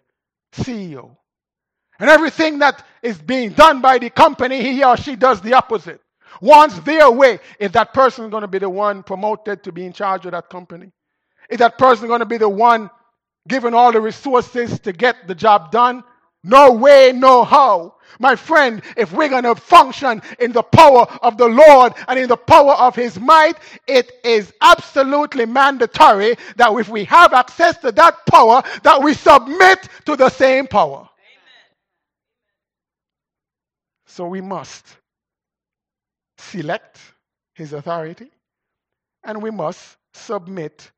CEO. 0.57 1.17
And 1.99 2.11
everything 2.11 2.59
that 2.59 2.85
is 3.03 3.19
being 3.19 3.51
done 3.51 3.81
by 3.81 3.99
the 3.99 4.11
company, 4.11 4.61
he 4.63 4.85
or 4.85 4.97
she 4.97 5.17
does 5.17 5.41
the 5.41 5.55
opposite. 5.55 6.01
Wants 6.41 6.79
their 6.81 7.11
way. 7.11 7.39
Is 7.59 7.73
that 7.73 7.95
person 7.95 8.29
going 8.29 8.43
to 8.43 8.49
be 8.49 8.59
the 8.59 8.69
one 8.69 9.03
promoted 9.03 9.63
to 9.65 9.73
be 9.73 9.87
in 9.87 9.93
charge 9.93 10.27
of 10.27 10.33
that 10.33 10.51
company? 10.51 10.93
Is 11.49 11.59
that 11.59 11.79
person 11.79 12.09
going 12.09 12.21
to 12.21 12.27
be 12.27 12.37
the 12.39 12.49
one 12.49 12.91
given 13.49 13.73
all 13.73 13.93
the 13.93 14.01
resources 14.01 14.79
to 14.81 14.93
get 14.93 15.27
the 15.27 15.35
job 15.35 15.71
done? 15.71 16.05
No 16.47 16.71
way, 16.71 17.13
no 17.13 17.43
how. 17.43 17.97
My 18.21 18.37
friend, 18.37 18.81
if 18.97 19.13
we're 19.13 19.29
going 19.29 19.43
to 19.43 19.57
function 19.57 20.23
in 20.39 20.53
the 20.53 20.63
power 20.63 21.03
of 21.21 21.37
the 21.37 21.49
Lord 21.49 21.93
and 22.07 22.21
in 22.21 22.29
the 22.29 22.37
power 22.37 22.73
of 22.75 22.95
His 22.95 23.19
might, 23.19 23.57
it 23.89 24.13
is 24.23 24.55
absolutely 24.61 25.45
mandatory 25.45 26.37
that 26.55 26.73
if 26.73 26.89
we 26.89 27.05
have 27.07 27.33
access 27.33 27.77
to 27.79 27.91
that 27.91 28.25
power, 28.27 28.63
that 28.85 29.03
we 29.03 29.13
submit 29.13 29.89
to 30.05 30.15
the 30.15 30.29
same 30.31 30.69
power. 30.69 31.01
Amen. 31.01 31.67
So 34.07 34.29
we 34.29 34.41
must 34.41 34.87
select 36.39 37.01
His 37.55 37.73
authority 37.73 38.31
and 39.25 39.43
we 39.43 39.51
must 39.51 39.97
submit 40.15 40.93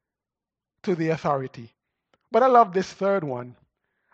to 0.82 0.94
the 0.94 1.08
authority. 1.08 1.72
But 2.30 2.42
I 2.42 2.48
love 2.48 2.74
this 2.74 2.92
third 2.92 3.24
one 3.24 3.56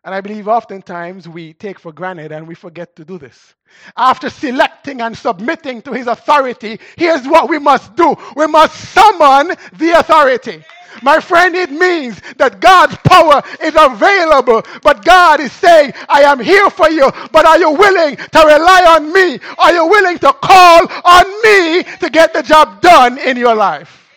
and 0.04 0.14
I 0.14 0.20
believe 0.20 0.48
oftentimes 0.48 1.26
we 1.26 1.54
take 1.54 1.78
for 1.78 1.90
granted 1.90 2.30
and 2.30 2.46
we 2.46 2.54
forget 2.54 2.94
to 2.96 3.04
do 3.04 3.18
this. 3.18 3.54
After 3.96 4.28
selecting 4.28 5.00
and 5.00 5.16
submitting 5.16 5.80
to 5.82 5.92
his 5.92 6.06
authority, 6.06 6.78
here's 6.96 7.26
what 7.26 7.48
we 7.48 7.58
must 7.58 7.96
do 7.96 8.14
we 8.36 8.46
must 8.46 8.74
summon 8.90 9.56
the 9.72 9.92
authority. 9.98 10.62
My 11.02 11.18
friend, 11.20 11.56
it 11.56 11.72
means 11.72 12.20
that 12.36 12.60
God's 12.60 12.96
power 12.98 13.42
is 13.60 13.74
available, 13.76 14.62
but 14.82 15.04
God 15.04 15.40
is 15.40 15.50
saying, 15.52 15.92
I 16.08 16.22
am 16.22 16.38
here 16.38 16.70
for 16.70 16.88
you, 16.88 17.10
but 17.32 17.46
are 17.46 17.58
you 17.58 17.72
willing 17.72 18.16
to 18.16 18.38
rely 18.38 18.84
on 18.96 19.12
me? 19.12 19.40
Are 19.58 19.72
you 19.72 19.86
willing 19.88 20.18
to 20.18 20.32
call 20.32 20.86
on 21.04 21.42
me 21.42 21.82
to 22.00 22.10
get 22.10 22.32
the 22.32 22.42
job 22.42 22.80
done 22.80 23.18
in 23.18 23.36
your 23.36 23.56
life? 23.56 24.08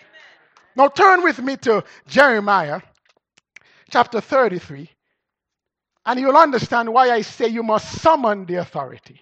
Now 0.76 0.90
turn 0.90 1.24
with 1.24 1.40
me 1.40 1.58
to 1.58 1.84
Jeremiah 2.08 2.82
chapter 3.90 4.22
33. 4.22 4.92
And 6.08 6.22
you'll 6.22 6.38
understand 6.38 6.94
why 6.94 7.12
I 7.12 7.22
say 7.22 7.50
you 7.50 7.64
must 7.64 8.02
summon 8.02 8.46
the 8.46 8.56
authority. 8.56 9.20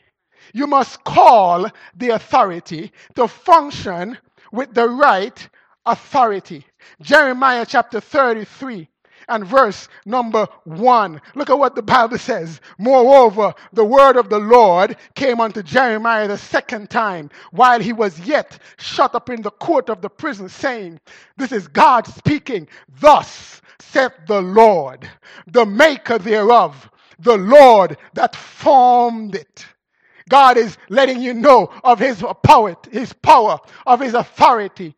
You 0.53 0.67
must 0.67 1.03
call 1.03 1.67
the 1.97 2.09
authority 2.09 2.91
to 3.15 3.27
function 3.27 4.19
with 4.51 4.75
the 4.75 4.87
right 4.87 5.49
authority. 5.87 6.63
Jeremiah 7.01 7.65
chapter 7.67 7.99
33 7.99 8.87
and 9.27 9.43
verse 9.47 9.87
number 10.05 10.47
1. 10.65 11.19
Look 11.33 11.49
at 11.49 11.57
what 11.57 11.73
the 11.73 11.81
Bible 11.81 12.19
says. 12.19 12.61
Moreover, 12.77 13.55
the 13.73 13.83
word 13.83 14.15
of 14.15 14.29
the 14.29 14.39
Lord 14.39 14.95
came 15.15 15.41
unto 15.41 15.63
Jeremiah 15.63 16.27
the 16.27 16.37
second 16.37 16.91
time 16.91 17.31
while 17.49 17.79
he 17.79 17.93
was 17.93 18.19
yet 18.19 18.59
shut 18.77 19.15
up 19.15 19.31
in 19.31 19.41
the 19.41 19.49
court 19.49 19.89
of 19.89 20.01
the 20.01 20.09
prison, 20.09 20.49
saying, 20.49 20.99
This 21.35 21.51
is 21.51 21.67
God 21.67 22.05
speaking. 22.05 22.67
Thus 22.99 23.61
saith 23.79 24.13
the 24.27 24.41
Lord, 24.41 25.09
the 25.47 25.65
maker 25.65 26.17
thereof, 26.17 26.89
the 27.19 27.37
Lord 27.37 27.97
that 28.13 28.35
formed 28.35 29.35
it. 29.35 29.65
God 30.27 30.57
is 30.57 30.77
letting 30.89 31.21
you 31.21 31.33
know 31.33 31.69
of 31.83 31.99
his 31.99 32.23
power, 32.43 32.75
his 32.91 33.13
power, 33.13 33.59
of 33.85 33.99
his 33.99 34.13
authority, 34.13 34.95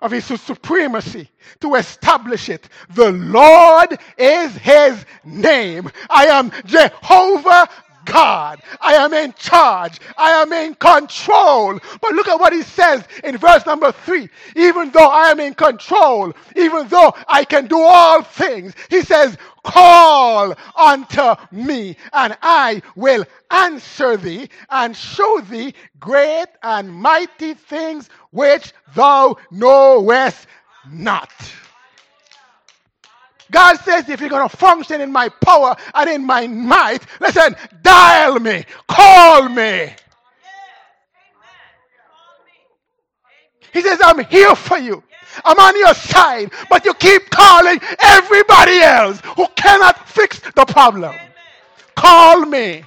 of 0.00 0.10
his 0.10 0.24
supremacy 0.24 1.30
to 1.60 1.74
establish 1.76 2.48
it. 2.48 2.68
The 2.90 3.12
Lord 3.12 3.98
is 4.18 4.52
his 4.56 5.04
name. 5.24 5.90
I 6.10 6.26
am 6.26 6.52
Jehovah 6.66 7.68
God. 8.06 8.62
I 8.80 8.94
am 8.94 9.12
in 9.12 9.34
charge. 9.34 10.00
I 10.16 10.30
am 10.42 10.52
in 10.52 10.74
control. 10.76 11.78
But 12.00 12.12
look 12.12 12.28
at 12.28 12.40
what 12.40 12.54
he 12.54 12.62
says 12.62 13.04
in 13.22 13.36
verse 13.36 13.66
number 13.66 13.92
three. 13.92 14.30
Even 14.56 14.90
though 14.92 15.08
I 15.08 15.30
am 15.30 15.40
in 15.40 15.52
control, 15.54 16.32
even 16.56 16.88
though 16.88 17.14
I 17.28 17.44
can 17.44 17.66
do 17.66 17.78
all 17.78 18.22
things, 18.22 18.72
he 18.88 19.02
says, 19.02 19.36
call 19.62 20.54
unto 20.76 21.34
me 21.50 21.96
and 22.12 22.38
I 22.40 22.80
will 22.94 23.24
answer 23.50 24.16
thee 24.16 24.48
and 24.70 24.96
show 24.96 25.40
thee 25.40 25.74
great 25.98 26.46
and 26.62 26.90
mighty 26.92 27.54
things 27.54 28.08
which 28.30 28.72
thou 28.94 29.36
knowest 29.50 30.46
not. 30.90 31.32
God 33.50 33.76
says, 33.80 34.08
if 34.08 34.20
you're 34.20 34.30
going 34.30 34.48
to 34.48 34.56
function 34.56 35.00
in 35.00 35.12
my 35.12 35.28
power 35.28 35.76
and 35.94 36.10
in 36.10 36.24
my 36.24 36.46
might, 36.46 37.06
listen, 37.20 37.56
dial 37.82 38.40
me, 38.40 38.64
call 38.88 39.48
me. 39.48 39.92
He 43.72 43.82
says, 43.82 44.00
I'm 44.02 44.24
here 44.24 44.54
for 44.54 44.78
you. 44.78 45.02
I'm 45.44 45.58
on 45.58 45.78
your 45.78 45.94
side, 45.94 46.50
but 46.70 46.84
you 46.84 46.94
keep 46.94 47.28
calling 47.30 47.78
everybody 48.02 48.78
else 48.80 49.20
who 49.36 49.46
cannot 49.56 50.08
fix 50.08 50.40
the 50.40 50.64
problem. 50.64 51.14
Call 51.94 52.46
me. 52.46 52.84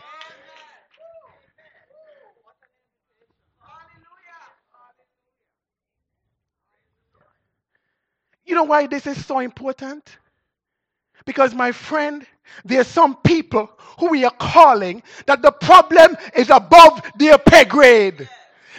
You 8.46 8.56
know 8.56 8.64
why 8.64 8.88
this 8.88 9.06
is 9.06 9.24
so 9.26 9.40
important? 9.40 10.18
Because, 11.30 11.54
my 11.54 11.72
friend, 11.72 12.26
there 12.66 12.82
are 12.82 12.84
some 12.84 13.16
people 13.18 13.70
who 14.00 14.10
we 14.10 14.26
are 14.26 14.34
calling 14.40 15.04
that 15.28 15.44
the 15.44 15.52
problem 15.52 16.18
is 16.36 16.50
above 16.50 17.04
their 17.20 17.38
pay 17.38 17.66
grade. 17.66 18.28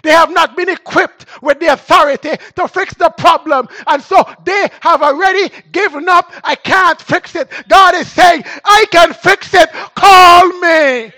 They 0.03 0.11
have 0.11 0.33
not 0.33 0.57
been 0.57 0.69
equipped 0.69 1.27
with 1.43 1.61
the 1.61 1.69
authority 1.69 2.31
to 2.57 2.67
fix 2.67 2.93
the 2.95 3.09
problem. 3.11 3.69
And 3.87 4.03
so 4.03 4.29
they 4.45 4.69
have 4.81 5.01
already 5.01 5.55
given 5.71 6.09
up. 6.09 6.33
I 6.43 6.57
can't 6.57 7.01
fix 7.01 7.37
it. 7.37 7.49
God 7.69 7.95
is 7.95 8.11
saying, 8.11 8.43
I 8.65 8.85
can 8.91 9.15
fix 9.15 9.55
it. 9.55 9.71
Call 9.95 10.49
me. 10.59 11.13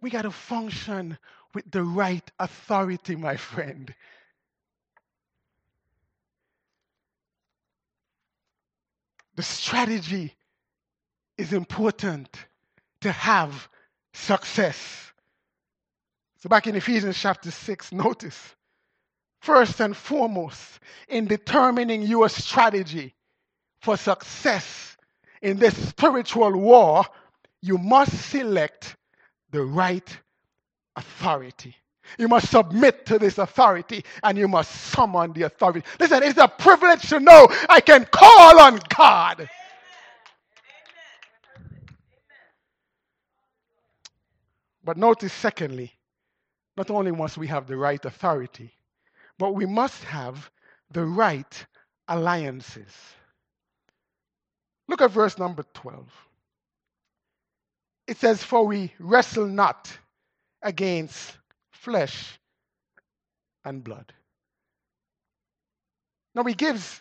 We 0.00 0.08
got 0.08 0.22
to 0.22 0.30
function 0.30 1.18
with 1.56 1.70
the 1.70 1.82
right 1.82 2.30
authority, 2.38 3.16
my 3.16 3.34
friend. 3.34 3.94
The 9.36 9.42
strategy 9.42 10.34
is 11.38 11.54
important 11.54 12.28
to 13.00 13.10
have 13.10 13.70
success. 14.12 15.12
So, 16.40 16.50
back 16.50 16.66
in 16.66 16.76
Ephesians 16.76 17.18
chapter 17.18 17.50
6, 17.50 17.90
notice 17.92 18.38
first 19.40 19.80
and 19.80 19.96
foremost, 19.96 20.78
in 21.08 21.26
determining 21.26 22.02
your 22.02 22.28
strategy 22.28 23.14
for 23.80 23.96
success 23.96 24.98
in 25.40 25.56
this 25.56 25.88
spiritual 25.88 26.52
war, 26.52 27.06
you 27.62 27.78
must 27.78 28.12
select 28.28 28.94
the 29.52 29.62
right 29.62 30.18
authority. 30.96 31.76
You 32.18 32.28
must 32.28 32.50
submit 32.50 33.06
to 33.06 33.18
this 33.18 33.38
authority 33.38 34.04
and 34.22 34.38
you 34.38 34.48
must 34.48 34.70
summon 34.70 35.32
the 35.32 35.42
authority. 35.42 35.86
Listen, 35.98 36.22
it's 36.22 36.38
a 36.38 36.48
privilege 36.48 37.08
to 37.08 37.20
know 37.20 37.48
I 37.68 37.80
can 37.80 38.06
call 38.10 38.60
on 38.60 38.80
God. 38.96 39.48
But 44.84 44.96
notice, 44.96 45.32
secondly, 45.32 45.92
not 46.76 46.90
only 46.90 47.10
must 47.10 47.36
we 47.36 47.48
have 47.48 47.66
the 47.66 47.76
right 47.76 48.02
authority, 48.04 48.72
but 49.36 49.54
we 49.54 49.66
must 49.66 50.04
have 50.04 50.48
the 50.92 51.04
right 51.04 51.66
alliances. 52.06 52.92
Look 54.86 55.02
at 55.02 55.10
verse 55.10 55.38
number 55.38 55.64
12. 55.74 56.08
It 58.06 58.16
says, 58.18 58.44
For 58.44 58.64
we 58.64 58.92
wrestle 59.00 59.46
not 59.46 59.98
against 60.66 61.38
flesh 61.70 62.38
and 63.64 63.84
blood. 63.84 64.12
Now, 66.34 66.42
he 66.42 66.54
gives 66.54 67.00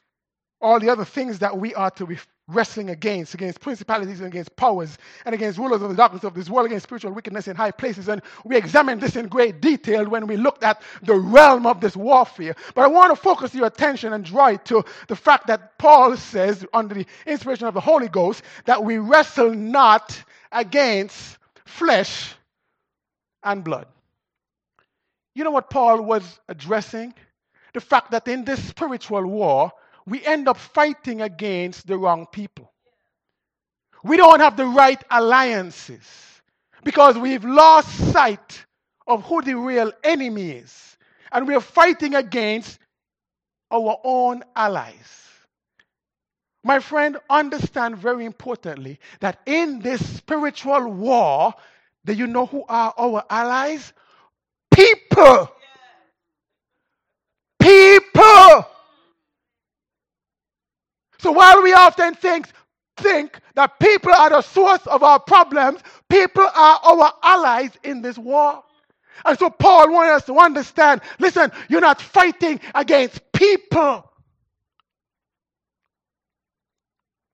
all 0.62 0.80
the 0.80 0.90
other 0.90 1.04
things 1.04 1.40
that 1.40 1.58
we 1.58 1.74
are 1.74 1.90
to 1.92 2.06
be 2.06 2.18
wrestling 2.48 2.92
against, 2.92 3.34
against 3.34 3.60
principalities 3.60 4.20
and 4.20 4.28
against 4.28 4.56
powers 4.56 5.00
and 5.26 5.34
against 5.34 5.58
rulers 5.58 5.82
of 5.82 5.90
the 5.90 5.96
darkness 5.96 6.24
of 6.24 6.36
this 6.36 6.48
world, 6.48 6.68
against 6.68 6.84
spiritual 6.84 7.12
wickedness 7.12 7.48
in 7.48 7.56
high 7.56 7.72
places. 7.72 8.08
And 8.08 8.22
we 8.46 8.56
examined 8.56 9.02
this 9.02 9.16
in 9.16 9.28
great 9.28 9.62
detail 9.62 10.08
when 10.08 10.28
we 10.28 10.38
looked 10.38 10.64
at 10.64 10.82
the 11.02 11.16
realm 11.16 11.66
of 11.66 11.82
this 11.82 11.96
warfare. 11.96 12.56
But 12.76 12.84
I 12.84 12.88
want 12.88 13.16
to 13.16 13.22
focus 13.22 13.56
your 13.56 13.66
attention 13.66 14.14
and 14.14 14.24
draw 14.24 14.48
it 14.48 14.64
to 14.66 14.86
the 15.08 15.16
fact 15.16 15.48
that 15.48 15.80
Paul 15.80 16.16
says, 16.18 16.64
under 16.72 16.94
the 16.94 17.08
inspiration 17.26 17.66
of 17.66 17.74
the 17.74 17.82
Holy 17.82 18.10
Ghost, 18.10 18.44
that 18.66 18.84
we 18.84 19.00
wrestle 19.00 19.52
not 19.52 20.24
against 20.52 21.40
flesh 21.66 22.36
and 23.46 23.64
blood. 23.64 23.88
You 25.36 25.44
know 25.44 25.52
what 25.52 25.70
Paul 25.70 26.02
was 26.02 26.40
addressing? 26.50 27.14
The 27.74 27.82
fact 27.82 28.12
that 28.12 28.28
in 28.28 28.46
this 28.46 28.64
spiritual 28.64 29.26
war, 29.26 29.72
we 30.06 30.24
end 30.26 30.48
up 30.48 30.58
fighting 30.58 31.22
against 31.22 31.88
the 31.88 31.98
wrong 31.98 32.26
people. 32.32 32.72
We 34.04 34.18
don't 34.18 34.40
have 34.40 34.56
the 34.56 34.66
right 34.66 35.04
alliances 35.10 36.04
because 36.84 37.18
we've 37.18 37.44
lost 37.44 37.90
sight 38.12 38.66
of 39.08 39.24
who 39.24 39.42
the 39.42 39.56
real 39.56 39.92
enemy 40.04 40.52
is. 40.52 40.98
And 41.32 41.48
we're 41.48 41.60
fighting 41.60 42.16
against 42.16 42.80
our 43.72 44.00
own 44.04 44.44
allies. 44.56 45.26
My 46.64 46.80
friend, 46.80 47.18
understand 47.30 47.98
very 47.98 48.26
importantly 48.26 49.00
that 49.20 49.40
in 49.46 49.80
this 49.80 50.18
spiritual 50.18 50.88
war, 50.88 51.54
do 52.06 52.14
you 52.14 52.28
know 52.28 52.46
who 52.46 52.64
are 52.70 52.94
our 52.98 53.24
allies? 53.30 53.92
People. 54.74 55.52
People. 57.60 58.66
So 61.20 61.32
while 61.32 61.62
we 61.62 61.74
often 61.74 62.14
think, 62.14 62.48
think 62.98 63.40
that 63.56 63.80
people 63.80 64.14
are 64.14 64.30
the 64.30 64.42
source 64.42 64.86
of 64.88 65.04
our 65.04 65.20
problems, 65.20 65.82
people 66.10 66.44
are 66.44 66.80
our 66.84 67.14
allies 67.24 67.72
in 67.84 68.02
this 68.02 68.18
war. 68.18 68.64
And 69.26 69.38
so 69.38 69.50
Paul 69.50 69.92
wants 69.92 70.24
us 70.24 70.26
to 70.28 70.38
understand 70.40 71.02
listen, 71.20 71.52
you're 71.68 71.82
not 71.82 72.02
fighting 72.02 72.62
against 72.74 73.20
people. 73.34 74.10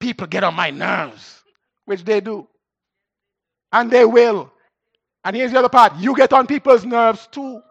people 0.02 0.28
get 0.28 0.44
on 0.44 0.56
my 0.56 0.72
nerves, 0.72 1.44
which 1.86 2.04
they 2.04 2.20
do. 2.20 2.48
And 3.72 3.90
they 3.90 4.04
will. 4.04 4.52
And 5.24 5.36
here's 5.36 5.52
the 5.52 5.60
other 5.60 5.70
part 5.70 5.96
you 5.98 6.16
get 6.16 6.34
on 6.34 6.48
people's 6.48 6.86
nerves 6.86 7.28
too. 7.32 7.62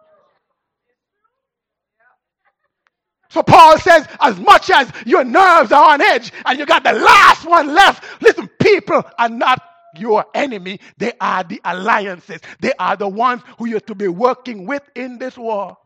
So 3.29 3.43
Paul 3.43 3.77
says, 3.79 4.07
as 4.19 4.37
much 4.39 4.69
as 4.69 4.91
your 5.05 5.23
nerves 5.23 5.71
are 5.71 5.91
on 5.93 6.01
edge 6.01 6.33
and 6.45 6.59
you 6.59 6.65
got 6.65 6.83
the 6.83 6.91
last 6.93 7.45
one 7.45 7.73
left, 7.73 8.21
listen, 8.21 8.49
people 8.59 9.03
are 9.17 9.29
not 9.29 9.63
your 9.95 10.25
enemy. 10.33 10.81
They 10.97 11.13
are 11.21 11.43
the 11.43 11.61
alliances. 11.63 12.41
They 12.59 12.73
are 12.77 12.97
the 12.97 13.07
ones 13.07 13.41
who 13.57 13.67
you're 13.67 13.79
to 13.81 13.95
be 13.95 14.09
working 14.09 14.65
with 14.65 14.83
in 14.95 15.17
this 15.17 15.37
war. 15.37 15.77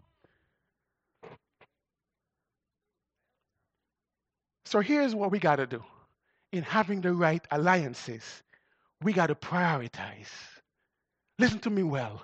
So 4.65 4.79
here's 4.79 5.13
what 5.13 5.31
we 5.31 5.37
got 5.37 5.57
to 5.57 5.67
do 5.67 5.83
in 6.51 6.63
having 6.63 7.01
the 7.01 7.13
right 7.13 7.45
alliances, 7.51 8.23
we 9.03 9.13
got 9.13 9.27
to 9.27 9.35
prioritize. 9.35 10.54
Listen 11.39 11.59
to 11.59 11.69
me 11.69 11.83
well. 11.83 12.23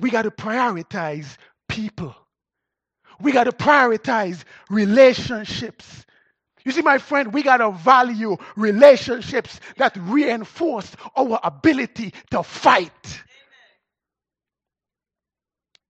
we 0.00 0.10
got 0.10 0.22
to 0.22 0.30
prioritize 0.30 1.36
people. 1.68 2.14
We 3.20 3.32
got 3.32 3.44
to 3.44 3.52
prioritize 3.52 4.44
relationships. 4.70 6.04
You 6.64 6.72
see, 6.72 6.82
my 6.82 6.98
friend, 6.98 7.32
we 7.32 7.42
got 7.42 7.58
to 7.58 7.72
value 7.72 8.36
relationships 8.56 9.60
that 9.76 9.96
reinforce 9.96 10.90
our 11.16 11.40
ability 11.42 12.14
to 12.30 12.42
fight. 12.42 13.22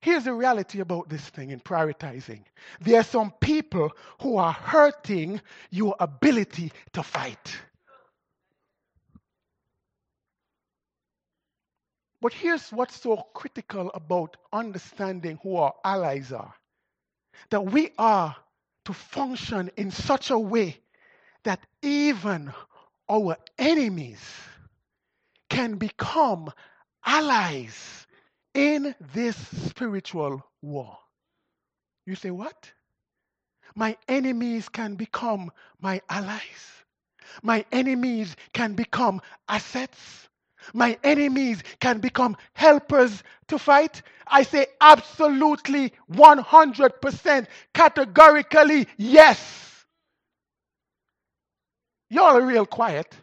Here's 0.00 0.24
the 0.24 0.34
reality 0.34 0.80
about 0.80 1.08
this 1.08 1.22
thing 1.22 1.50
in 1.50 1.60
prioritizing 1.60 2.42
there 2.80 3.00
are 3.00 3.04
some 3.04 3.32
people 3.40 3.92
who 4.20 4.36
are 4.36 4.52
hurting 4.52 5.40
your 5.70 5.94
ability 6.00 6.72
to 6.92 7.02
fight. 7.02 7.56
But 12.22 12.34
here's 12.34 12.70
what's 12.70 13.00
so 13.02 13.16
critical 13.34 13.90
about 13.94 14.36
understanding 14.52 15.40
who 15.42 15.56
our 15.56 15.74
allies 15.84 16.32
are 16.32 16.54
that 17.50 17.66
we 17.66 17.90
are 17.98 18.36
to 18.84 18.94
function 18.94 19.70
in 19.76 19.90
such 19.90 20.30
a 20.30 20.38
way 20.38 20.78
that 21.42 21.60
even 21.82 22.52
our 23.10 23.36
enemies 23.58 24.20
can 25.50 25.74
become 25.74 26.52
allies 27.04 28.06
in 28.54 28.94
this 29.14 29.36
spiritual 29.68 30.46
war. 30.62 30.96
You 32.06 32.14
say, 32.14 32.30
What? 32.30 32.72
My 33.74 33.96
enemies 34.08 34.68
can 34.68 34.94
become 34.94 35.50
my 35.80 36.00
allies. 36.08 36.84
My 37.42 37.64
enemies 37.72 38.36
can 38.52 38.74
become 38.74 39.20
assets. 39.48 40.28
My 40.74 40.98
enemies 41.04 41.62
can 41.80 41.98
become 42.00 42.36
helpers 42.54 43.22
to 43.48 43.58
fight? 43.58 44.02
I 44.26 44.42
say 44.42 44.66
absolutely 44.80 45.92
100% 46.12 47.46
categorically 47.74 48.88
yes. 48.96 49.84
Y'all 52.10 52.36
are 52.36 52.46
real 52.46 52.66
quiet. 52.66 53.14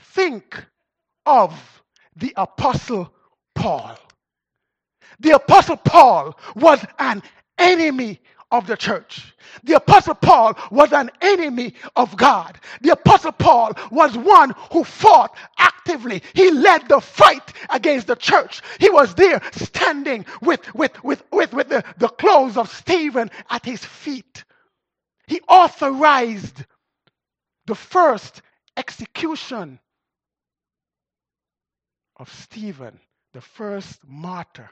Think 0.00 0.64
of 1.26 1.82
the 2.16 2.32
Apostle 2.36 3.12
Paul. 3.54 3.98
The 5.20 5.32
Apostle 5.32 5.76
Paul 5.76 6.38
was 6.54 6.84
an 6.98 7.22
enemy 7.58 8.20
of 8.50 8.66
the 8.66 8.76
church. 8.76 9.34
The 9.64 9.76
Apostle 9.76 10.14
Paul 10.14 10.54
was 10.70 10.92
an 10.92 11.10
enemy 11.20 11.74
of 11.96 12.16
God. 12.16 12.58
The 12.80 12.92
Apostle 12.92 13.32
Paul 13.32 13.72
was 13.90 14.16
one 14.16 14.54
who 14.72 14.84
fought 14.84 15.36
actively. 15.58 16.22
He 16.34 16.50
led 16.50 16.88
the 16.88 17.00
fight 17.00 17.52
against 17.70 18.06
the 18.06 18.16
church. 18.16 18.62
He 18.78 18.90
was 18.90 19.14
there 19.14 19.40
standing 19.52 20.26
with, 20.42 20.74
with, 20.74 21.02
with, 21.02 21.22
with, 21.32 21.52
with 21.52 21.68
the, 21.68 21.84
the 21.98 22.08
clothes 22.08 22.56
of 22.56 22.70
Stephen 22.70 23.30
at 23.50 23.64
his 23.64 23.84
feet. 23.84 24.44
He 25.26 25.40
authorized 25.48 26.64
the 27.66 27.74
first 27.74 28.42
execution 28.76 29.80
of 32.16 32.32
Stephen, 32.32 33.00
the 33.32 33.40
first 33.40 33.98
martyr 34.06 34.70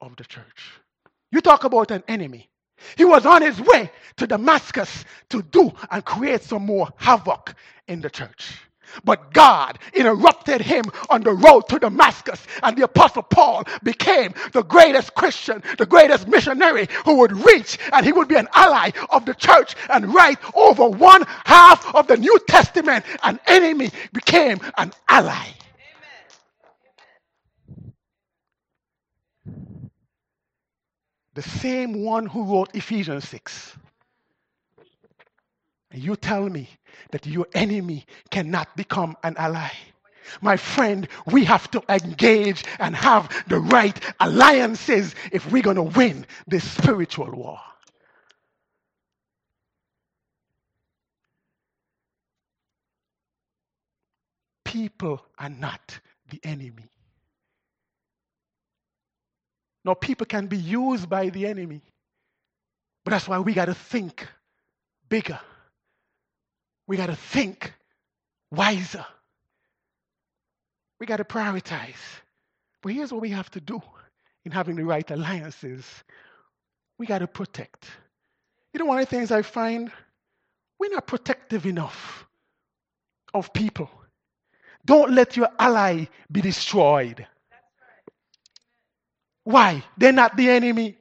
of 0.00 0.16
the 0.16 0.24
church. 0.24 0.72
You 1.32 1.40
talk 1.40 1.64
about 1.64 1.90
an 1.90 2.04
enemy. 2.06 2.49
He 2.96 3.04
was 3.04 3.26
on 3.26 3.42
his 3.42 3.60
way 3.60 3.90
to 4.16 4.26
Damascus 4.26 5.04
to 5.30 5.42
do 5.42 5.72
and 5.90 6.04
create 6.04 6.42
some 6.42 6.66
more 6.66 6.88
havoc 6.96 7.54
in 7.88 8.00
the 8.00 8.10
church. 8.10 8.52
But 9.04 9.32
God 9.32 9.78
interrupted 9.94 10.60
him 10.60 10.84
on 11.08 11.22
the 11.22 11.32
road 11.32 11.68
to 11.68 11.78
Damascus, 11.78 12.44
and 12.62 12.76
the 12.76 12.84
Apostle 12.84 13.22
Paul 13.22 13.64
became 13.82 14.34
the 14.52 14.62
greatest 14.62 15.14
Christian, 15.14 15.62
the 15.78 15.86
greatest 15.86 16.26
missionary 16.28 16.88
who 17.04 17.18
would 17.18 17.32
reach, 17.32 17.78
and 17.92 18.04
he 18.04 18.12
would 18.12 18.28
be 18.28 18.36
an 18.36 18.48
ally 18.54 18.90
of 19.10 19.24
the 19.26 19.34
church 19.34 19.74
and 19.88 20.12
write 20.12 20.38
over 20.54 20.88
one 20.88 21.24
half 21.44 21.94
of 21.94 22.06
the 22.06 22.16
New 22.16 22.38
Testament. 22.48 23.04
An 23.22 23.38
enemy 23.46 23.90
became 24.12 24.60
an 24.76 24.92
ally. 25.08 25.46
The 31.40 31.48
same 31.48 32.04
one 32.04 32.26
who 32.26 32.44
wrote 32.44 32.68
Ephesians 32.74 33.26
6. 33.28 33.74
And 35.90 36.02
you 36.02 36.14
tell 36.14 36.46
me 36.50 36.68
that 37.12 37.26
your 37.26 37.46
enemy 37.54 38.04
cannot 38.30 38.76
become 38.76 39.16
an 39.22 39.36
ally. 39.38 39.70
My 40.42 40.58
friend, 40.58 41.08
we 41.32 41.44
have 41.46 41.70
to 41.70 41.82
engage 41.88 42.62
and 42.78 42.94
have 42.94 43.30
the 43.48 43.58
right 43.58 43.98
alliances 44.20 45.14
if 45.32 45.50
we're 45.50 45.62
going 45.62 45.76
to 45.76 45.82
win 45.82 46.26
this 46.46 46.70
spiritual 46.70 47.30
war. 47.30 47.58
People 54.64 55.24
are 55.38 55.48
not 55.48 55.98
the 56.28 56.38
enemy. 56.44 56.90
No, 59.84 59.94
people 59.94 60.26
can 60.26 60.46
be 60.46 60.58
used 60.58 61.08
by 61.08 61.30
the 61.30 61.46
enemy. 61.46 61.82
But 63.04 63.12
that's 63.12 63.28
why 63.28 63.38
we 63.38 63.54
got 63.54 63.66
to 63.66 63.74
think 63.74 64.26
bigger. 65.08 65.40
We 66.86 66.96
got 66.96 67.06
to 67.06 67.16
think 67.16 67.72
wiser. 68.50 69.06
We 71.00 71.06
got 71.06 71.18
to 71.18 71.24
prioritize. 71.24 72.00
But 72.82 72.92
here's 72.92 73.12
what 73.12 73.22
we 73.22 73.30
have 73.30 73.50
to 73.52 73.60
do 73.60 73.80
in 74.44 74.52
having 74.52 74.76
the 74.76 74.84
right 74.84 75.10
alliances 75.10 75.84
we 76.98 77.06
got 77.06 77.18
to 77.20 77.26
protect. 77.26 77.86
You 78.74 78.80
know, 78.80 78.86
one 78.86 78.98
of 79.00 79.08
the 79.08 79.16
things 79.16 79.30
I 79.32 79.42
find, 79.42 79.90
we're 80.78 80.90
not 80.90 81.06
protective 81.06 81.66
enough 81.66 82.26
of 83.34 83.52
people. 83.52 83.90
Don't 84.84 85.12
let 85.12 85.36
your 85.36 85.48
ally 85.58 86.06
be 86.30 86.40
destroyed. 86.40 87.26
Why? 89.44 89.84
They're 89.96 90.12
not 90.12 90.36
the 90.36 90.50
enemy. 90.50 90.96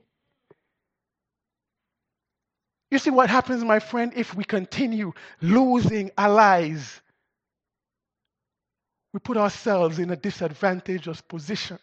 You 2.91 2.99
see 2.99 3.11
what 3.11 3.29
happens, 3.29 3.63
my 3.63 3.79
friend, 3.79 4.13
if 4.15 4.33
we 4.35 4.43
continue 4.43 5.13
losing 5.41 6.11
allies? 6.17 7.01
We 9.13 9.19
put 9.19 9.37
ourselves 9.37 9.99
in 9.99 10.09
a 10.11 10.15
disadvantageous 10.15 11.21
position. 11.21 11.79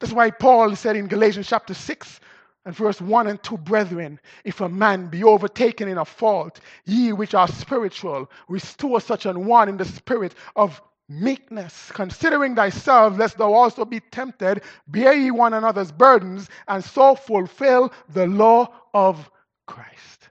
That's 0.00 0.12
why 0.12 0.30
Paul 0.30 0.76
said 0.76 0.96
in 0.96 1.08
Galatians 1.08 1.48
chapter 1.48 1.74
6 1.74 2.20
and 2.64 2.74
verse 2.74 3.00
1 3.00 3.26
and 3.28 3.42
2 3.42 3.58
Brethren, 3.58 4.20
if 4.44 4.60
a 4.60 4.68
man 4.68 5.08
be 5.08 5.24
overtaken 5.24 5.88
in 5.88 5.98
a 5.98 6.04
fault, 6.04 6.60
ye 6.84 7.12
which 7.12 7.34
are 7.34 7.48
spiritual, 7.48 8.30
restore 8.48 9.00
such 9.00 9.26
an 9.26 9.46
one 9.46 9.68
in 9.68 9.76
the 9.76 9.84
spirit 9.84 10.34
of 10.56 10.82
meekness, 11.08 11.90
considering 11.92 12.54
thyself, 12.54 13.18
lest 13.18 13.38
thou 13.38 13.52
also 13.52 13.84
be 13.84 14.00
tempted, 14.00 14.62
bear 14.88 15.14
ye 15.14 15.30
one 15.30 15.54
another's 15.54 15.92
burdens, 15.92 16.48
and 16.68 16.82
so 16.84 17.14
fulfill 17.14 17.92
the 18.10 18.26
law 18.26 18.68
of 18.94 19.30
Christ. 19.66 20.28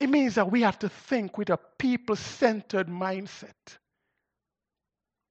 It 0.00 0.08
means 0.10 0.34
that 0.36 0.50
we 0.50 0.62
have 0.62 0.78
to 0.80 0.88
think 0.88 1.38
with 1.38 1.50
a 1.50 1.58
people 1.78 2.16
centered 2.16 2.88
mindset. 2.88 3.78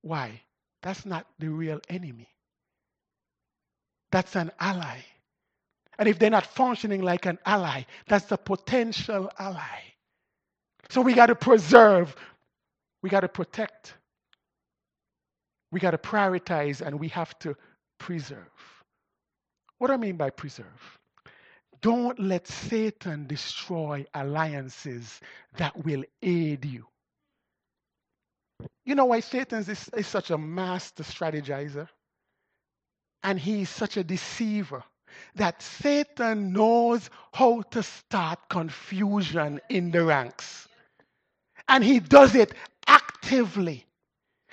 Why? 0.02 0.42
That's 0.82 1.06
not 1.06 1.28
the 1.40 1.50
real 1.50 1.80
enemy, 1.90 2.30
that's 4.12 4.36
an 4.36 4.52
ally. 4.60 5.00
And 6.00 6.10
if 6.10 6.20
they're 6.20 6.30
not 6.30 6.46
functioning 6.46 7.02
like 7.04 7.26
an 7.28 7.40
ally, 7.46 7.84
that's 8.08 8.32
a 8.32 8.38
potential 8.38 9.32
ally. 9.40 9.80
So 10.90 11.02
we 11.02 11.14
got 11.14 11.28
to 11.28 11.36
preserve 11.36 12.16
we 13.04 13.10
got 13.10 13.20
to 13.20 13.28
protect. 13.28 13.94
We 15.72 15.80
got 15.80 15.92
to 15.92 15.98
prioritize 15.98 16.82
and 16.82 17.00
we 17.00 17.10
have 17.10 17.38
to 17.40 17.56
preserve. 18.00 18.50
What 19.78 19.88
do 19.88 19.94
I 19.94 19.98
mean 19.98 20.16
by 20.16 20.30
preserve? 20.30 20.98
Don't 21.82 22.18
let 22.18 22.48
Satan 22.48 23.28
destroy 23.28 24.06
alliances 24.14 25.20
that 25.58 25.86
will 25.86 26.04
aid 26.22 26.64
you. 26.64 26.88
You 28.86 28.96
know 28.96 29.06
why 29.06 29.20
Satan 29.20 29.60
is, 29.60 29.90
is 29.90 30.08
such 30.08 30.32
a 30.32 30.38
master 30.38 31.04
strategizer? 31.04 31.90
And 33.24 33.38
he's 33.40 33.70
such 33.70 33.98
a 33.98 34.04
deceiver 34.04 34.84
that 35.36 35.62
Satan 35.62 36.54
knows 36.54 37.10
how 37.34 37.64
to 37.72 37.84
start 37.84 38.40
confusion 38.50 39.60
in 39.70 39.92
the 39.92 40.04
ranks. 40.06 40.68
And 41.68 41.84
he 41.84 42.00
does 42.00 42.36
it 42.36 42.54
actively. 42.88 43.86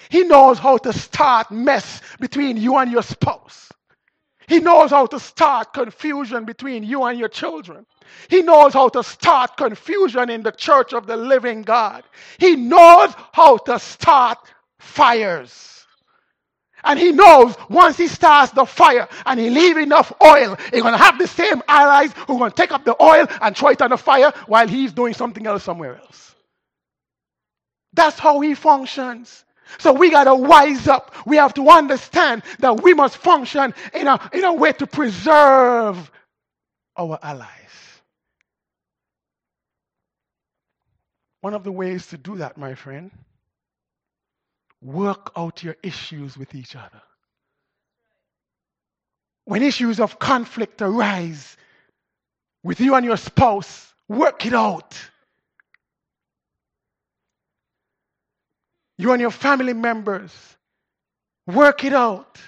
He 0.09 0.25
knows 0.25 0.59
how 0.59 0.79
to 0.79 0.93
start 0.93 1.51
mess 1.51 2.01
between 2.19 2.57
you 2.57 2.77
and 2.77 2.91
your 2.91 3.03
spouse. 3.03 3.71
He 4.49 4.59
knows 4.59 4.91
how 4.91 5.07
to 5.07 5.21
start 5.21 5.73
confusion 5.73 6.45
between 6.45 6.83
you 6.83 7.05
and 7.05 7.19
your 7.19 7.29
children. 7.29 7.87
He 8.29 8.43
knows 8.43 8.73
how 8.73 8.89
to 8.89 9.05
start 9.05 9.57
confusion 9.57 10.29
in 10.29 10.43
the 10.43 10.51
church 10.51 10.93
of 10.93 11.07
the 11.07 11.17
living 11.17 11.63
God. 11.63 12.03
He 12.39 12.57
knows 12.57 13.15
how 13.33 13.59
to 13.59 13.79
start 13.79 14.39
fires. 14.81 15.87
And 16.83 16.99
he 16.99 17.13
knows 17.13 17.55
once 17.69 17.97
he 17.97 18.09
starts 18.09 18.53
the 18.53 18.65
fire 18.65 19.07
and 19.27 19.39
he 19.39 19.51
leave 19.51 19.77
enough 19.77 20.13
oil, 20.21 20.57
he's 20.73 20.83
going 20.83 20.95
to 20.95 20.99
have 20.99 21.19
the 21.19 21.29
same 21.29 21.63
allies 21.69 22.13
who 22.27 22.35
are 22.35 22.39
going 22.39 22.51
to 22.51 22.57
take 22.57 22.73
up 22.73 22.85
the 22.85 23.01
oil 23.01 23.27
and 23.41 23.57
throw 23.57 23.69
it 23.69 23.83
on 23.83 23.91
the 23.91 23.99
fire 23.99 24.33
while 24.47 24.67
he's 24.67 24.93
doing 24.93 25.15
something 25.15 25.47
else 25.47 25.63
somewhere 25.63 25.99
else. 25.99 26.30
That's 27.93 28.19
how 28.19 28.41
he 28.41 28.55
functions. 28.55 29.45
So 29.79 29.93
we 29.93 30.11
got 30.11 30.25
to 30.25 30.35
wise 30.35 30.89
up. 30.89 31.15
We 31.27 31.37
have 31.37 31.55
to 31.55 31.69
understand 31.69 32.43
that 32.59 32.83
we 32.83 32.95
must 32.95 33.17
function 33.17 33.75
in 33.95 34.09
a, 34.09 34.31
in 34.33 34.45
a 34.45 34.53
way 34.53 34.73
to 34.73 34.87
preserve 34.87 36.11
our 36.97 37.19
allies. 37.23 37.49
One 41.41 41.55
of 41.55 41.65
the 41.65 41.73
ways 41.73 42.07
to 42.09 42.19
do 42.19 42.37
that, 42.37 42.59
my 42.59 42.75
friend, 42.75 43.11
work 44.83 45.33
out 45.37 45.63
your 45.63 45.77
issues 45.83 46.37
with 46.37 46.55
each 46.55 46.77
other. 46.77 47.01
When 49.45 49.63
issues 49.63 50.01
of 50.01 50.19
conflict 50.19 50.83
arise 50.83 51.57
with 52.63 52.81
you 52.81 52.95
and 52.95 53.05
your 53.05 53.17
spouse, 53.17 53.93
work 54.09 54.45
it 54.47 54.53
out. 54.53 54.99
You 59.01 59.13
and 59.13 59.21
your 59.23 59.31
family 59.31 59.73
members, 59.73 60.31
work 61.47 61.85
it 61.85 61.95
out. 61.95 62.39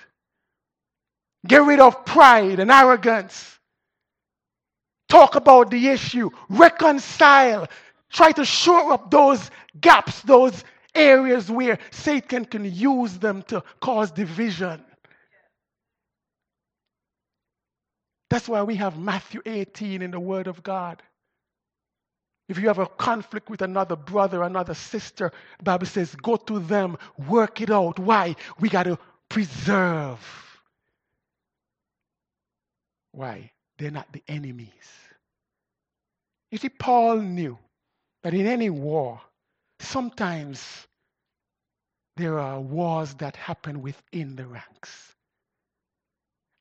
Get 1.47 1.63
rid 1.63 1.81
of 1.81 2.05
pride 2.05 2.61
and 2.61 2.71
arrogance. 2.71 3.59
Talk 5.09 5.35
about 5.35 5.71
the 5.71 5.89
issue. 5.89 6.29
Reconcile. 6.51 7.69
Try 8.11 8.33
to 8.33 8.45
shore 8.45 8.93
up 8.93 9.11
those 9.11 9.51
gaps, 9.81 10.21
those 10.21 10.63
areas 10.95 11.51
where 11.51 11.79
Satan 11.91 12.45
can 12.45 12.67
use 12.67 13.19
them 13.19 13.45
to 13.45 13.65
cause 13.81 14.11
division. 14.11 14.85
That's 18.29 18.47
why 18.47 18.63
we 18.63 18.77
have 18.77 18.99
Matthew 18.99 19.41
18 19.47 20.03
in 20.03 20.11
the 20.11 20.21
Word 20.21 20.49
of 20.49 20.63
God. 20.63 21.03
If 22.53 22.59
you 22.59 22.69
have 22.69 22.81
a 22.81 22.87
conflict 22.87 23.49
with 23.49 23.63
another 23.63 23.97
brother, 23.97 24.43
another 24.43 24.75
sister, 24.75 25.33
Bible 25.65 25.87
says, 25.87 26.15
go 26.17 26.37
to 26.37 26.59
them, 26.59 26.99
work 27.27 27.63
it 27.63 27.71
out. 27.71 27.99
Why? 27.99 28.37
We 28.61 28.69
got 28.69 28.83
to 28.83 28.99
preserve. 29.31 30.21
Why? 33.13 33.51
They're 33.79 33.91
not 33.91 34.13
the 34.13 34.23
enemies. 34.29 34.69
You 36.51 36.59
see, 36.59 36.69
Paul 36.69 37.23
knew 37.23 37.57
that 38.23 38.35
in 38.35 38.47
any 38.47 38.69
war, 38.69 39.19
sometimes 39.81 40.87
there 42.19 42.39
are 42.39 42.61
wars 42.61 43.15
that 43.15 43.35
happen 43.35 43.81
within 43.81 44.37
the 44.37 44.45
ranks. 44.47 45.15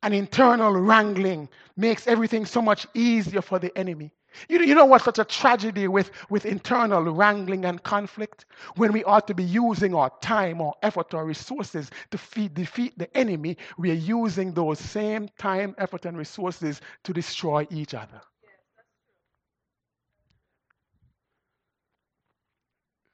An 0.04 0.13
internal 0.13 0.71
wrangling 0.71 1.49
makes 1.75 2.08
everything 2.08 2.45
so 2.45 2.62
much 2.62 2.88
easier 2.93 3.41
for 3.41 3.60
the 3.60 3.77
enemy. 3.77 4.13
You, 4.50 4.62
you 4.62 4.76
know 4.76 4.86
what's 4.86 5.06
such 5.06 5.20
a 5.20 5.26
tragedy 5.26 5.88
with, 5.88 6.12
with 6.30 6.46
internal 6.46 7.04
wrangling 7.04 7.65
and 7.65 7.82
conflict? 7.84 8.46
When 8.76 8.94
we 8.94 9.04
ought 9.06 9.28
to 9.28 9.36
be 9.36 9.44
using 9.44 9.96
our 9.96 10.12
time 10.22 10.62
or 10.62 10.76
effort 10.84 11.13
or 11.13 11.26
resources 11.26 11.91
to 12.12 12.17
feed, 12.17 12.54
defeat 12.56 12.98
the 12.98 13.15
enemy, 13.17 13.58
we 13.78 13.91
are 13.91 13.96
using 13.96 14.54
those 14.54 14.80
same 14.80 15.30
time, 15.39 15.76
effort, 15.78 16.06
and 16.06 16.17
resources 16.17 16.82
to 17.04 17.13
destroy 17.13 17.67
each 17.72 17.94
other. 17.94 18.22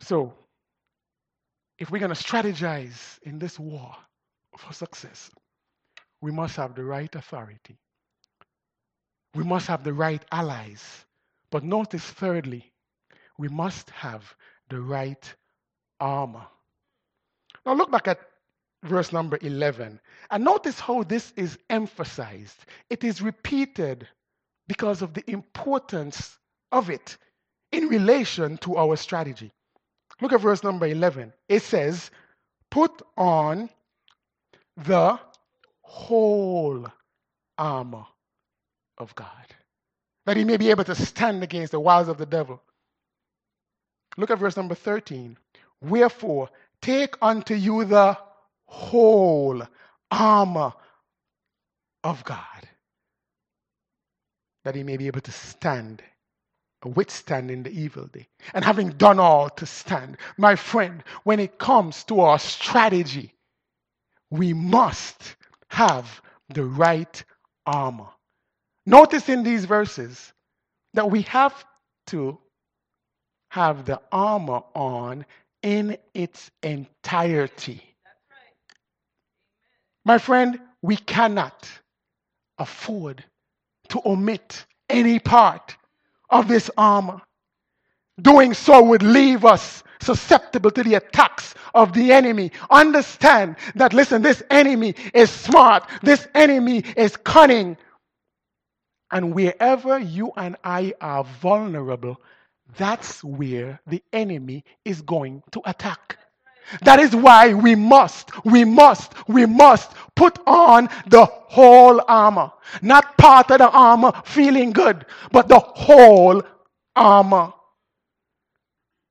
So, 0.01 0.33
if 1.79 1.91
we're 1.91 1.99
going 1.99 2.15
to 2.15 2.23
strategize 2.23 3.19
in 3.23 3.39
this 3.39 3.59
war 3.59 3.95
for 4.57 4.73
success, 4.73 5.31
we 6.21 6.31
must 6.31 6.57
have 6.57 6.75
the 6.75 6.85
right 6.85 7.13
authority. 7.15 7.77
We 9.35 9.45
must 9.45 9.67
have 9.67 9.83
the 9.85 9.93
right 9.93 10.23
allies. 10.31 11.06
But 11.51 11.63
notice, 11.63 12.03
thirdly, 12.03 12.71
we 13.37 13.47
must 13.47 13.89
have 13.91 14.35
the 14.69 14.81
right 14.81 15.35
armor. 15.99 16.45
Now, 17.65 17.73
look 17.73 17.91
back 17.91 18.07
at 18.07 18.19
verse 18.83 19.11
number 19.11 19.37
11 19.41 19.99
and 20.31 20.43
notice 20.43 20.79
how 20.79 21.03
this 21.03 21.33
is 21.35 21.57
emphasized. 21.69 22.57
It 22.89 23.03
is 23.03 23.21
repeated 23.21 24.07
because 24.67 25.01
of 25.01 25.13
the 25.13 25.23
importance 25.29 26.37
of 26.71 26.89
it 26.89 27.17
in 27.71 27.87
relation 27.87 28.57
to 28.59 28.77
our 28.77 28.95
strategy. 28.95 29.51
Look 30.21 30.33
at 30.33 30.41
verse 30.41 30.63
number 30.63 30.87
11. 30.87 31.33
It 31.47 31.61
says, 31.61 32.11
Put 32.69 33.01
on 33.17 33.69
the 34.75 35.19
whole 35.81 36.87
armor 37.57 38.05
of 38.97 39.15
God, 39.15 39.45
that 40.27 40.37
he 40.37 40.43
may 40.43 40.57
be 40.57 40.69
able 40.69 40.83
to 40.83 40.93
stand 40.95 41.41
against 41.41 41.71
the 41.71 41.79
wiles 41.79 42.09
of 42.09 42.17
the 42.19 42.27
devil. 42.27 42.61
Look 44.17 44.29
at 44.29 44.39
verse 44.39 44.57
number 44.57 44.75
13. 44.75 45.37
Wherefore, 45.81 46.49
take 46.81 47.15
unto 47.21 47.55
you 47.55 47.85
the 47.85 48.17
whole 48.65 49.63
armor 50.11 50.73
of 52.03 52.23
God, 52.25 52.67
that 54.65 54.75
he 54.75 54.83
may 54.83 54.97
be 54.97 55.07
able 55.07 55.21
to 55.21 55.31
stand 55.31 56.03
withstanding 56.85 57.63
the 57.63 57.71
evil 57.71 58.05
day 58.07 58.27
and 58.53 58.63
having 58.63 58.89
done 58.91 59.19
all 59.19 59.49
to 59.49 59.65
stand. 59.65 60.17
My 60.37 60.55
friend, 60.55 61.03
when 61.23 61.39
it 61.39 61.57
comes 61.57 62.03
to 62.05 62.21
our 62.21 62.39
strategy, 62.39 63.33
we 64.29 64.53
must 64.53 65.35
have 65.69 66.21
the 66.53 66.65
right 66.65 67.23
armor. 67.65 68.07
Notice 68.87 69.27
in 69.27 69.43
these 69.43 69.65
verses 69.65 70.31
that 70.93 71.11
we 71.11 71.23
have 71.23 71.65
to 72.07 72.37
have 73.49 73.83
the 73.83 73.99
armor 74.13 74.61
on 74.73 75.25
in 75.61 75.97
its 76.13 76.49
entirety. 76.63 77.83
My 80.05 80.17
friend, 80.17 80.61
we 80.81 80.95
cannot 80.95 81.67
afford 82.57 83.25
to 83.89 84.01
omit 84.05 84.65
any 84.89 85.19
part 85.19 85.75
of 86.29 86.47
this 86.47 86.71
armor. 86.77 87.19
Doing 88.21 88.53
so 88.53 88.81
would 88.83 89.03
leave 89.03 89.43
us 89.43 89.83
susceptible 89.99 90.71
to 90.71 90.83
the 90.83 90.93
attacks 90.93 91.55
of 91.73 91.91
the 91.91 92.13
enemy. 92.13 92.53
Understand 92.69 93.57
that, 93.75 93.91
listen, 93.91 94.21
this 94.21 94.41
enemy 94.49 94.95
is 95.13 95.29
smart, 95.29 95.89
this 96.03 96.25
enemy 96.33 96.85
is 96.95 97.17
cunning. 97.17 97.75
And 99.11 99.33
wherever 99.33 99.99
you 99.99 100.31
and 100.35 100.57
I 100.63 100.93
are 100.99 101.23
vulnerable, 101.23 102.21
that's 102.77 103.23
where 103.23 103.79
the 103.87 104.03
enemy 104.11 104.63
is 104.83 105.01
going 105.01 105.43
to 105.51 105.61
attack. 105.65 106.17
That 106.81 106.99
is 106.99 107.15
why 107.15 107.53
we 107.53 107.75
must, 107.75 108.31
we 108.45 108.65
must, 108.65 109.13
we 109.29 109.45
must 109.45 109.93
put 110.15 110.37
on 110.45 110.89
the 111.07 111.25
whole 111.25 112.01
armor. 112.07 112.51
Not 112.81 113.17
part 113.17 113.51
of 113.51 113.59
the 113.59 113.69
armor 113.69 114.11
feeling 114.25 114.71
good, 114.71 115.05
but 115.31 115.47
the 115.47 115.59
whole 115.59 116.43
armor. 116.95 117.53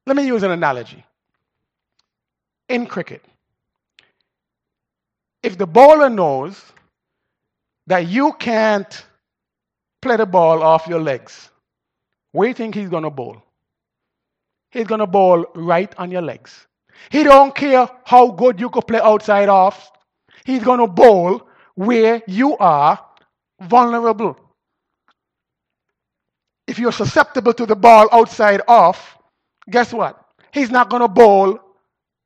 Let 0.07 0.17
me 0.17 0.27
use 0.27 0.43
an 0.43 0.51
analogy. 0.51 1.03
In 2.69 2.87
cricket, 2.87 3.25
if 5.43 5.57
the 5.57 5.67
bowler 5.67 6.11
knows 6.11 6.61
that 7.87 8.07
you 8.09 8.33
can't 8.35 9.07
play 10.07 10.17
the 10.17 10.27
ball 10.27 10.63
off 10.63 10.87
your 10.87 11.01
legs, 11.01 11.51
where 12.33 12.47
do 12.47 12.51
you 12.51 12.55
think 12.55 12.75
he's 12.75 12.89
going 12.89 13.03
to 13.03 13.11
bowl? 13.11 13.43
He's 14.71 14.87
going 14.87 15.01
to 15.01 15.07
bowl 15.07 15.47
right 15.55 15.93
on 15.99 16.11
your 16.11 16.23
legs. 16.23 16.67
He 17.11 17.25
don't 17.25 17.55
care 17.55 17.89
how 18.05 18.31
good 18.31 18.61
you 18.61 18.71
could 18.71 18.87
play 18.87 19.01
outside 19.01 19.49
off. 19.49 19.91
He's 20.45 20.63
going 20.63 20.81
to 20.81 20.87
bowl 20.87 21.49
where 21.75 22.23
you 22.27 22.57
are 22.59 23.05
vulnerable. 23.61 24.39
If 26.67 26.79
you're 26.79 26.93
susceptible 26.93 27.55
to 27.55 27.67
the 27.67 27.77
ball 27.77 28.09
outside 28.13 28.63
off, 28.67 29.19
guess 29.71 29.93
what? 29.93 30.21
He's 30.53 30.71
not 30.71 30.91
going 30.91 31.03
to 31.03 31.09
bowl 31.09 31.61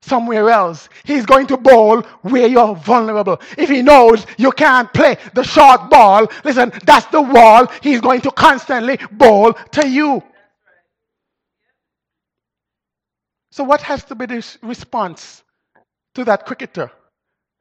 somewhere 0.03 0.51
else. 0.51 0.89
He's 1.05 1.27
going 1.27 1.47
to 1.49 1.57
bowl 1.57 2.03
where 2.23 2.47
you're 2.47 2.75
vulnerable. 2.75 3.41
If 3.57 3.69
he 3.69 3.83
knows 3.83 4.27
you 4.39 4.53
can't 4.53 4.93
play 4.93 5.19
the 5.35 5.43
short 5.43 5.91
ball, 5.91 6.27
listen, 6.45 6.73
that's 6.85 7.07
the 7.07 7.23
wall 7.23 7.67
he's 7.83 8.01
going 8.01 8.21
to 8.23 8.31
constantly 8.31 8.99
bowl 9.13 9.53
to 9.53 9.89
you. 9.89 10.23
So, 13.53 13.65
what 13.65 13.83
has 13.83 14.05
to 14.05 14.15
be 14.15 14.27
the 14.27 14.59
response 14.63 15.43
to 16.15 16.25
that 16.25 16.47
cricketer? 16.47 16.91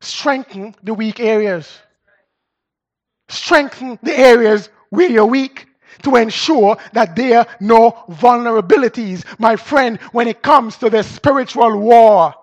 Strengthen 0.01 0.75
the 0.83 0.93
weak 0.93 1.19
areas. 1.19 1.79
Strengthen 3.27 3.99
the 4.01 4.17
areas 4.17 4.69
where 4.91 5.09
you're 5.09 5.25
weak 5.25 5.68
to 6.03 6.15
ensure 6.15 6.77
that 6.93 7.15
there 7.15 7.39
are 7.39 7.47
no 7.59 7.91
vulnerabilities. 8.09 9.23
My 9.39 9.55
friend, 9.55 9.97
when 10.11 10.27
it 10.27 10.41
comes 10.41 10.77
to 10.77 10.89
the 10.89 11.03
spiritual 11.03 11.77
war, 11.77 12.33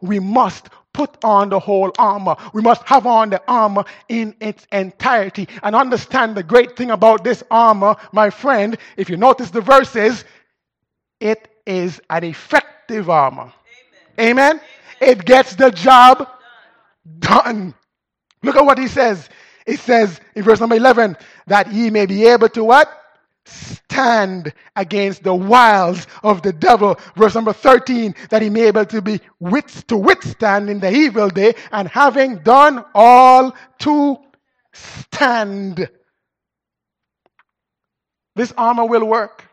we 0.00 0.20
must 0.20 0.68
put 0.92 1.22
on 1.22 1.50
the 1.50 1.58
whole 1.58 1.92
armor. 1.98 2.36
We 2.54 2.62
must 2.62 2.82
have 2.84 3.06
on 3.06 3.30
the 3.30 3.42
armor 3.46 3.84
in 4.08 4.34
its 4.40 4.66
entirety 4.72 5.48
and 5.62 5.74
understand 5.74 6.36
the 6.36 6.42
great 6.42 6.76
thing 6.76 6.90
about 6.90 7.24
this 7.24 7.42
armor, 7.50 7.96
my 8.12 8.30
friend. 8.30 8.78
If 8.96 9.10
you 9.10 9.18
notice 9.18 9.50
the 9.50 9.60
verses, 9.60 10.24
it 11.20 11.48
is 11.66 12.00
an 12.08 12.24
effective 12.24 13.10
armor. 13.10 13.52
Amen. 14.18 14.30
Amen. 14.30 14.60
It 15.00 15.24
gets 15.24 15.54
the 15.56 15.70
job 15.70 16.28
done. 17.18 17.74
Look 18.42 18.56
at 18.56 18.64
what 18.64 18.78
he 18.78 18.88
says. 18.88 19.28
It 19.66 19.80
says 19.80 20.20
in 20.34 20.42
verse 20.42 20.60
number 20.60 20.76
11 20.76 21.16
that 21.46 21.72
ye 21.72 21.90
may 21.90 22.06
be 22.06 22.26
able 22.26 22.48
to 22.50 22.64
what? 22.64 23.00
stand 23.46 24.52
against 24.76 25.22
the 25.22 25.34
wiles 25.34 26.06
of 26.22 26.42
the 26.42 26.52
devil. 26.52 26.98
Verse 27.16 27.34
number 27.34 27.52
13, 27.52 28.14
that 28.30 28.42
he 28.42 28.50
may 28.50 28.62
be 28.62 28.66
able 28.66 28.86
to 28.86 29.02
be 29.02 29.20
with, 29.40 29.86
to 29.86 29.96
withstand 29.96 30.70
in 30.70 30.80
the 30.80 30.90
evil 30.90 31.28
day, 31.28 31.54
and 31.72 31.88
having 31.88 32.38
done 32.38 32.84
all 32.94 33.54
to 33.80 34.18
stand. 34.72 35.88
This 38.34 38.52
armor 38.56 38.86
will 38.86 39.04
work. 39.04 39.44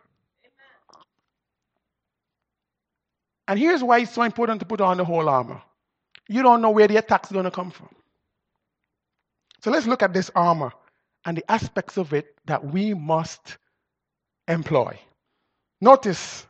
And 3.47 3.59
here's 3.59 3.83
why 3.83 3.99
it's 3.99 4.11
so 4.11 4.23
important 4.23 4.61
to 4.61 4.65
put 4.65 4.79
on 4.79 4.97
the 4.97 5.05
whole 5.05 5.27
armor. 5.27 5.61
You 6.29 6.41
don't 6.41 6.61
know 6.61 6.69
where 6.69 6.87
the 6.87 6.97
attack's 6.97 7.31
going 7.31 7.43
to 7.43 7.51
come 7.51 7.69
from. 7.69 7.89
So 9.61 9.69
let's 9.69 9.85
look 9.85 10.01
at 10.01 10.13
this 10.13 10.31
armor 10.33 10.71
and 11.25 11.37
the 11.37 11.51
aspects 11.51 11.97
of 11.97 12.13
it 12.13 12.35
that 12.45 12.65
we 12.65 12.93
must 12.93 13.57
employ. 14.47 14.99
Notice 15.79 16.45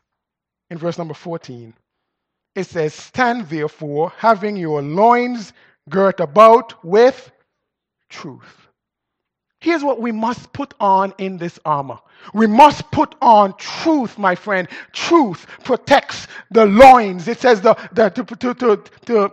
in 0.69 0.77
verse 0.77 0.97
number 0.97 1.13
14, 1.13 1.73
it 2.55 2.65
says, 2.65 2.93
Stand 2.93 3.49
therefore, 3.49 4.13
having 4.17 4.57
your 4.57 4.81
loins 4.81 5.53
girt 5.89 6.19
about 6.19 6.83
with 6.83 7.31
truth. 8.09 8.67
Here's 9.59 9.83
what 9.83 10.01
we 10.01 10.11
must 10.11 10.51
put 10.53 10.73
on 10.79 11.13
in 11.19 11.37
this 11.37 11.59
armor. 11.65 11.99
We 12.33 12.47
must 12.47 12.89
put 12.91 13.13
on 13.21 13.55
truth, 13.57 14.17
my 14.17 14.33
friend. 14.33 14.67
Truth 14.91 15.45
protects 15.63 16.27
the 16.49 16.65
loins. 16.65 17.27
It 17.27 17.39
says 17.39 17.61
the, 17.61 17.75
the 17.93 18.09
to, 18.09 18.23
to, 18.23 18.53
to, 18.55 18.83
to 19.05 19.31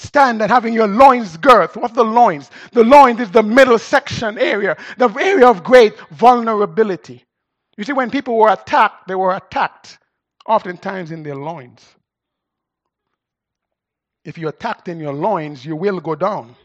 stand 0.00 0.42
and 0.42 0.50
having 0.50 0.74
your 0.74 0.88
loins 0.88 1.36
girth. 1.36 1.76
What's 1.76 1.94
the 1.94 2.04
loins? 2.04 2.50
The 2.72 2.84
loins 2.84 3.20
is 3.20 3.30
the 3.30 3.42
middle 3.42 3.78
section 3.78 4.38
area, 4.38 4.76
the 4.98 5.08
area 5.08 5.48
of 5.48 5.62
great 5.62 5.98
vulnerability. 6.10 7.24
You 7.76 7.84
see, 7.84 7.92
when 7.92 8.10
people 8.10 8.36
were 8.36 8.50
attacked, 8.50 9.08
they 9.08 9.14
were 9.14 9.34
attacked 9.34 9.98
oftentimes 10.46 11.10
in 11.10 11.22
their 11.22 11.36
loins. 11.36 11.86
If 14.24 14.36
you're 14.36 14.50
attacked 14.50 14.88
in 14.88 15.00
your 15.00 15.14
loins, 15.14 15.64
you 15.64 15.76
will 15.76 16.00
go 16.00 16.14
down. 16.14 16.56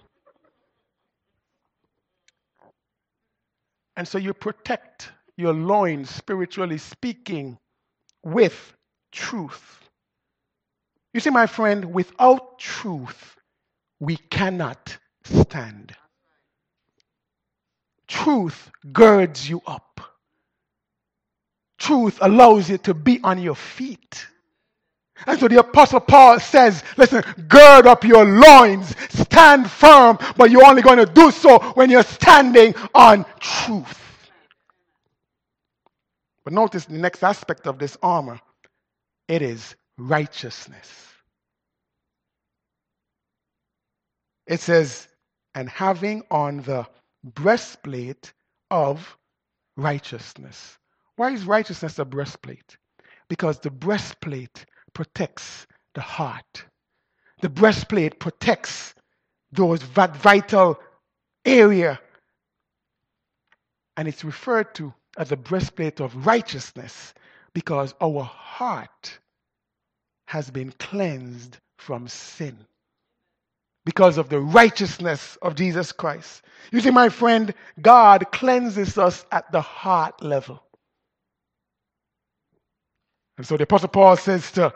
And 3.96 4.08
so 4.08 4.18
you 4.18 4.34
protect 4.34 5.12
your 5.38 5.54
loins, 5.54 6.10
spiritually 6.10 6.78
speaking, 6.78 7.58
with 8.24 8.74
truth. 9.12 9.85
You 11.16 11.20
see, 11.22 11.32
my 11.32 11.48
friend, 11.48 11.94
without 11.94 12.60
truth, 12.60 13.38
we 14.00 14.18
cannot 14.18 14.98
stand. 15.24 15.96
Truth 18.08 18.70
girds 18.94 19.50
you 19.50 19.62
up 19.66 19.86
truth 21.86 22.18
allows 22.22 22.70
you 22.70 22.78
to 22.80 22.94
be 22.94 23.20
on 23.24 23.40
your 23.40 23.56
feet. 23.56 24.26
And 25.28 25.40
so 25.40 25.48
the 25.48 25.60
Apostle 25.60 26.00
Paul 26.00 26.40
says, 26.40 26.84
listen, 26.98 27.24
gird 27.48 27.86
up 27.86 28.04
your 28.04 28.26
loins, 28.26 28.96
stand 29.10 29.70
firm, 29.70 30.18
but 30.36 30.52
you're 30.52 30.66
only 30.66 30.82
going 30.82 30.98
to 30.98 31.06
do 31.06 31.32
so 31.32 31.60
when 31.76 31.90
you're 31.90 32.04
standing 32.04 32.74
on 32.94 33.26
truth. 33.40 34.02
But 36.44 36.54
notice 36.54 36.86
the 36.86 36.98
next 36.98 37.24
aspect 37.24 37.68
of 37.68 37.80
this 37.80 37.98
armor 38.02 38.40
it 39.28 39.42
is 39.42 39.76
righteousness. 39.98 41.10
It 44.48 44.60
says, 44.60 45.08
and 45.56 45.70
having 45.70 46.24
on 46.30 46.58
the 46.62 46.88
breastplate 47.24 48.34
of 48.70 49.18
righteousness. 49.78 50.78
Why 51.16 51.32
is 51.32 51.46
righteousness 51.46 51.98
a 52.00 52.06
breastplate? 52.06 52.78
Because 53.30 53.60
the 53.60 53.72
breastplate 53.72 54.66
protects 54.94 55.66
the 55.96 56.02
heart. 56.02 56.66
The 57.42 57.50
breastplate 57.50 58.20
protects 58.20 58.94
those 59.52 59.82
vital 59.82 60.80
area. 61.46 62.00
And 63.98 64.08
it's 64.08 64.24
referred 64.24 64.76
to 64.76 64.94
as 65.18 65.30
the 65.30 65.38
breastplate 65.38 66.02
of 66.02 66.28
righteousness 66.28 67.14
because 67.54 67.94
our 68.02 68.24
heart 68.24 69.20
has 70.28 70.50
been 70.52 70.72
cleansed 70.80 71.58
from 71.78 72.08
sin 72.08 72.58
because 73.86 74.18
of 74.18 74.30
the 74.30 74.40
righteousness 74.40 75.38
of 75.42 75.56
Jesus 75.56 75.92
Christ. 75.92 76.44
You 76.72 76.82
see, 76.82 76.92
my 76.92 77.10
friend, 77.10 77.54
God 77.82 78.32
cleanses 78.32 78.98
us 78.98 79.26
at 79.32 79.52
the 79.52 79.62
heart 79.62 80.24
level. 80.24 80.62
And 83.38 83.46
so 83.46 83.58
the 83.58 83.64
Apostle 83.64 83.90
Paul 83.90 84.18
says 84.18 84.52
to 84.54 84.74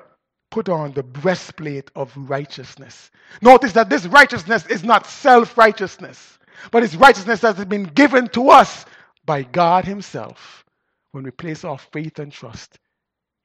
put 0.51 0.69
on 0.69 0.93
the 0.93 1.03
breastplate 1.03 1.91
of 1.95 2.13
righteousness. 2.17 3.11
Notice 3.41 3.73
that 3.73 3.89
this 3.89 4.05
righteousness 4.07 4.65
is 4.67 4.83
not 4.83 5.07
self 5.07 5.57
righteousness, 5.57 6.39
but 6.71 6.83
it's 6.83 6.95
righteousness 6.95 7.41
that 7.41 7.55
has 7.55 7.65
been 7.65 7.83
given 7.85 8.27
to 8.29 8.49
us 8.49 8.85
by 9.25 9.43
God 9.43 9.85
Himself 9.85 10.65
when 11.11 11.23
we 11.23 11.31
place 11.31 11.63
our 11.63 11.77
faith 11.77 12.19
and 12.19 12.31
trust 12.31 12.79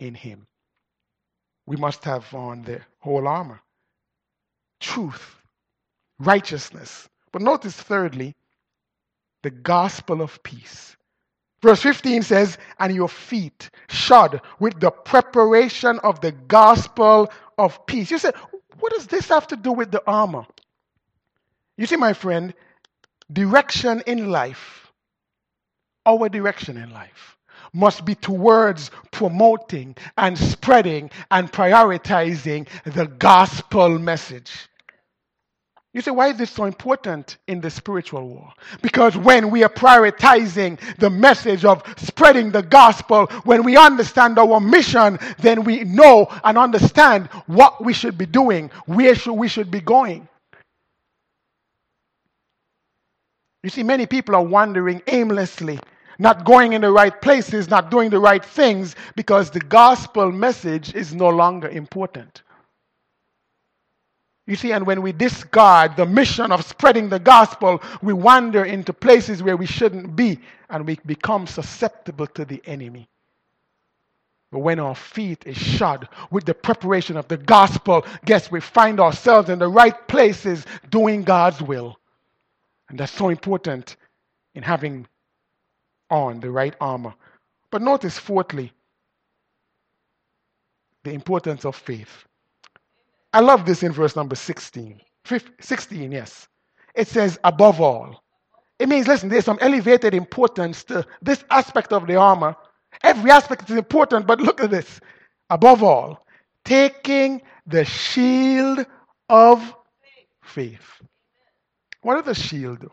in 0.01 0.15
Him. 0.15 0.47
We 1.67 1.77
must 1.77 2.05
have 2.05 2.33
on 2.35 2.63
the 2.63 2.81
whole 3.01 3.27
armor 3.27 3.61
truth, 4.85 5.37
righteousness. 6.19 7.09
But 7.33 7.43
notice, 7.43 7.75
thirdly, 7.75 8.35
the 9.43 9.51
gospel 9.51 10.21
of 10.21 10.43
peace. 10.43 10.97
Verse 11.63 11.81
15 11.81 12.23
says, 12.23 12.59
And 12.79 12.95
your 12.95 13.09
feet 13.09 13.71
shod 13.89 14.41
with 14.61 14.79
the 14.79 14.91
preparation 14.91 15.99
of 16.01 16.21
the 16.21 16.33
gospel 16.33 17.33
of 17.57 17.87
peace. 17.87 18.11
You 18.11 18.19
say, 18.19 18.33
What 18.79 18.93
does 18.93 19.07
this 19.07 19.29
have 19.29 19.47
to 19.49 19.57
do 19.57 19.73
with 19.73 19.91
the 19.91 20.03
armor? 20.07 20.45
You 21.77 21.87
see, 21.87 21.97
my 21.97 22.13
friend, 22.13 22.55
direction 23.33 24.03
in 24.07 24.31
life, 24.31 24.93
our 26.07 26.29
direction 26.29 26.77
in 26.77 26.91
life, 26.91 27.39
must 27.75 28.05
be 28.05 28.15
towards 28.15 28.91
promoting 29.11 29.95
and 30.17 30.39
spreading 30.39 31.11
and 31.31 31.53
prioritizing 31.53 32.67
the 32.85 33.07
gospel 33.07 33.99
message. 33.99 34.71
You 35.93 36.01
say, 36.01 36.11
why 36.11 36.29
is 36.29 36.37
this 36.37 36.51
so 36.51 36.65
important 36.65 37.37
in 37.47 37.61
the 37.61 37.71
spiritual 37.71 38.27
war? 38.27 38.53
Because 38.83 39.17
when 39.17 39.51
we 39.53 39.63
are 39.63 39.69
prioritizing 39.69 40.81
the 40.99 41.09
message 41.09 41.65
of 41.65 41.85
spreading 41.97 42.51
the 42.51 42.63
gospel, 42.63 43.27
when 43.45 43.63
we 43.63 43.77
understand 43.77 44.37
our 44.37 44.61
mission, 44.61 45.21
then 45.39 45.63
we 45.63 45.85
know 45.85 46.27
and 46.43 46.59
understand 46.59 47.29
what 47.47 47.83
we 47.85 47.93
should 47.93 48.19
be 48.19 48.27
doing, 48.27 48.73
where 48.87 49.15
should 49.15 49.35
we 49.35 49.47
should 49.47 49.71
be 49.71 49.81
going. 49.81 50.29
You 53.63 53.71
see, 53.71 53.85
many 53.85 54.07
people 54.07 54.35
are 54.35 54.43
wandering 54.43 55.01
aimlessly, 55.07 55.79
not 56.19 56.45
going 56.45 56.73
in 56.73 56.81
the 56.81 56.91
right 56.91 57.21
places, 57.21 57.69
not 57.69 57.91
doing 57.91 58.11
the 58.11 58.19
right 58.19 58.45
things, 58.45 58.97
because 59.17 59.51
the 59.51 59.61
gospel 59.61 60.31
message 60.31 60.95
is 60.95 61.15
no 61.15 61.29
longer 61.29 61.69
important. 61.69 62.43
You 64.47 64.57
see, 64.57 64.73
and 64.73 64.87
when 64.87 65.01
we 65.01 65.13
discard 65.13 65.97
the 65.97 66.05
mission 66.05 66.53
of 66.53 66.65
spreading 66.65 67.09
the 67.09 67.19
gospel, 67.19 67.83
we 68.03 68.13
wander 68.13 68.65
into 68.65 68.93
places 68.93 69.43
where 69.43 69.57
we 69.57 69.67
shouldn't 69.67 70.15
be 70.15 70.39
and 70.69 70.87
we 70.87 70.99
become 71.07 71.47
susceptible 71.47 72.27
to 72.29 72.45
the 72.45 72.63
enemy. 72.67 73.09
But 74.53 74.59
when 74.61 74.79
our 74.79 74.95
feet 74.95 75.45
is 75.47 75.57
shod 75.57 76.09
with 76.31 76.45
the 76.45 76.55
preparation 76.55 77.17
of 77.17 77.27
the 77.27 77.39
gospel, 77.39 78.07
guess 78.25 78.51
we 78.51 78.61
find 78.61 79.01
ourselves 79.01 79.49
in 79.49 79.59
the 79.59 79.67
right 79.67 80.07
places 80.09 80.67
doing 80.91 81.25
God's 81.25 81.61
will. 81.63 81.99
And 82.89 83.01
that's 83.01 83.13
so 83.13 83.31
important 83.31 83.97
in 84.55 84.63
having 84.63 85.09
on 86.15 86.41
the 86.41 86.51
right 86.51 86.75
armor. 86.81 87.15
But 87.71 87.83
notice, 87.83 88.19
fourthly, 88.19 88.73
the 91.03 91.13
importance 91.13 91.65
of 91.65 91.77
faith. 91.77 92.25
I 93.33 93.41
love 93.41 93.67
this 93.67 93.83
in 93.83 93.93
verse 93.93 94.17
number 94.17 94.37
16. 94.37 95.01
16, 95.61 96.13
yes. 96.13 96.49
It 96.95 97.09
says, 97.09 97.39
above 97.43 97.81
all. 97.81 98.23
It 98.79 98.89
means, 98.89 99.09
listen, 99.09 99.29
there's 99.29 99.45
some 99.45 99.59
elevated 99.61 100.15
importance 100.15 100.85
to 100.85 101.05
this 101.21 101.45
aspect 101.51 101.93
of 101.93 102.07
the 102.07 102.17
armor. 102.17 102.55
Every 103.03 103.31
aspect 103.31 103.69
is 103.71 103.77
important, 103.77 104.27
but 104.27 104.41
look 104.41 104.63
at 104.63 104.71
this. 104.71 105.01
Above 105.51 105.83
all, 105.83 106.27
taking 106.65 107.43
the 107.67 107.85
shield 107.85 108.87
of 109.29 109.75
faith. 110.43 111.03
What 112.03 112.17
does 112.17 112.37
the 112.37 112.41
shield 112.41 112.81
do? 112.81 112.91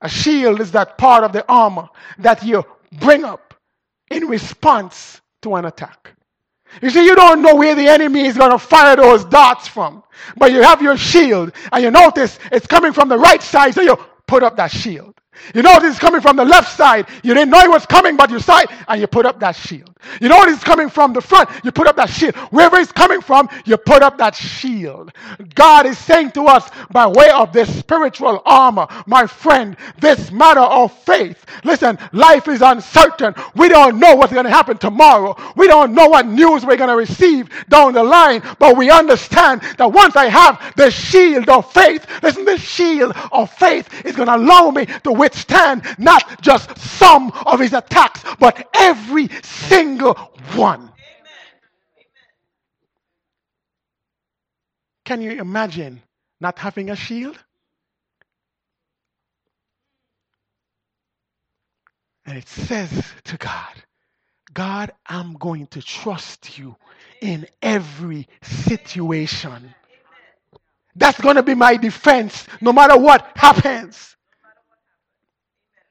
A 0.00 0.08
shield 0.08 0.60
is 0.60 0.70
that 0.72 0.96
part 0.98 1.24
of 1.24 1.32
the 1.32 1.44
armor 1.48 1.88
that 2.18 2.44
you 2.44 2.64
bring 3.00 3.24
up 3.24 3.54
in 4.10 4.26
response 4.26 5.20
to 5.42 5.56
an 5.56 5.64
attack. 5.64 6.14
You 6.82 6.90
see, 6.90 7.04
you 7.04 7.16
don't 7.16 7.42
know 7.42 7.54
where 7.56 7.74
the 7.74 7.88
enemy 7.88 8.26
is 8.26 8.36
going 8.36 8.50
to 8.50 8.58
fire 8.58 8.94
those 8.96 9.24
darts 9.24 9.66
from, 9.66 10.02
but 10.36 10.52
you 10.52 10.62
have 10.62 10.82
your 10.82 10.96
shield, 10.96 11.52
and 11.72 11.82
you 11.82 11.90
notice 11.90 12.38
it's 12.52 12.66
coming 12.66 12.92
from 12.92 13.08
the 13.08 13.18
right 13.18 13.42
side, 13.42 13.74
so 13.74 13.80
you 13.80 13.96
put 14.26 14.42
up 14.42 14.56
that 14.56 14.70
shield. 14.70 15.14
You 15.54 15.62
this 15.62 15.94
is 15.94 15.98
coming 15.98 16.20
from 16.20 16.36
the 16.36 16.44
left 16.44 16.76
side. 16.76 17.06
You 17.22 17.34
didn't 17.34 17.50
know 17.50 17.60
it 17.60 17.70
was 17.70 17.86
coming, 17.86 18.16
but 18.16 18.30
you 18.30 18.40
saw 18.40 18.58
it 18.58 18.70
and 18.86 19.00
you 19.00 19.06
put 19.06 19.24
up 19.26 19.40
that 19.40 19.56
shield. 19.56 19.96
You 20.20 20.28
know 20.28 20.36
what 20.36 20.48
he's 20.48 20.62
coming 20.62 20.88
from 20.88 21.12
the 21.12 21.20
front. 21.20 21.48
You 21.64 21.72
put 21.72 21.86
up 21.86 21.96
that 21.96 22.10
shield. 22.10 22.34
Wherever 22.50 22.78
he's 22.78 22.92
coming 22.92 23.20
from, 23.20 23.48
you 23.64 23.76
put 23.76 24.02
up 24.02 24.18
that 24.18 24.34
shield. 24.34 25.12
God 25.54 25.86
is 25.86 25.98
saying 25.98 26.32
to 26.32 26.44
us 26.44 26.70
by 26.90 27.06
way 27.06 27.30
of 27.30 27.52
this 27.52 27.78
spiritual 27.78 28.42
armor, 28.44 28.86
my 29.06 29.26
friend, 29.26 29.76
this 29.98 30.30
matter 30.30 30.60
of 30.60 30.92
faith. 31.04 31.44
Listen, 31.64 31.98
life 32.12 32.48
is 32.48 32.62
uncertain. 32.62 33.34
We 33.54 33.68
don't 33.68 33.98
know 33.98 34.14
what's 34.14 34.32
going 34.32 34.44
to 34.44 34.50
happen 34.50 34.78
tomorrow. 34.78 35.36
We 35.56 35.66
don't 35.66 35.94
know 35.94 36.08
what 36.08 36.26
news 36.26 36.64
we're 36.64 36.76
going 36.76 36.90
to 36.90 36.96
receive 36.96 37.48
down 37.68 37.94
the 37.94 38.04
line, 38.04 38.42
but 38.58 38.76
we 38.76 38.90
understand 38.90 39.62
that 39.78 39.92
once 39.92 40.16
I 40.16 40.26
have 40.26 40.74
the 40.76 40.90
shield 40.90 41.48
of 41.48 41.70
faith, 41.72 42.06
listen, 42.22 42.44
the 42.44 42.58
shield 42.58 43.14
of 43.32 43.50
faith 43.52 44.04
is 44.04 44.16
going 44.16 44.28
to 44.28 44.36
allow 44.36 44.70
me 44.70 44.86
to 45.04 45.12
withstand 45.12 45.82
not 45.98 46.40
just 46.40 46.76
some 46.78 47.30
of 47.46 47.60
his 47.60 47.72
attacks, 47.72 48.22
but 48.38 48.68
every 48.74 49.28
single 49.42 49.87
one. 50.54 50.92
Can 55.04 55.22
you 55.22 55.32
imagine 55.32 56.02
not 56.40 56.58
having 56.58 56.90
a 56.90 56.96
shield? 56.96 57.38
And 62.26 62.36
it 62.36 62.46
says 62.48 62.90
to 63.24 63.38
God, 63.38 63.72
God, 64.52 64.92
I'm 65.06 65.34
going 65.34 65.66
to 65.68 65.82
trust 65.82 66.58
you 66.58 66.76
in 67.22 67.46
every 67.62 68.28
situation. 68.42 69.74
That's 70.94 71.20
going 71.20 71.36
to 71.36 71.42
be 71.42 71.54
my 71.54 71.76
defense 71.78 72.46
no 72.60 72.72
matter 72.74 72.98
what 72.98 73.26
happens. 73.36 74.16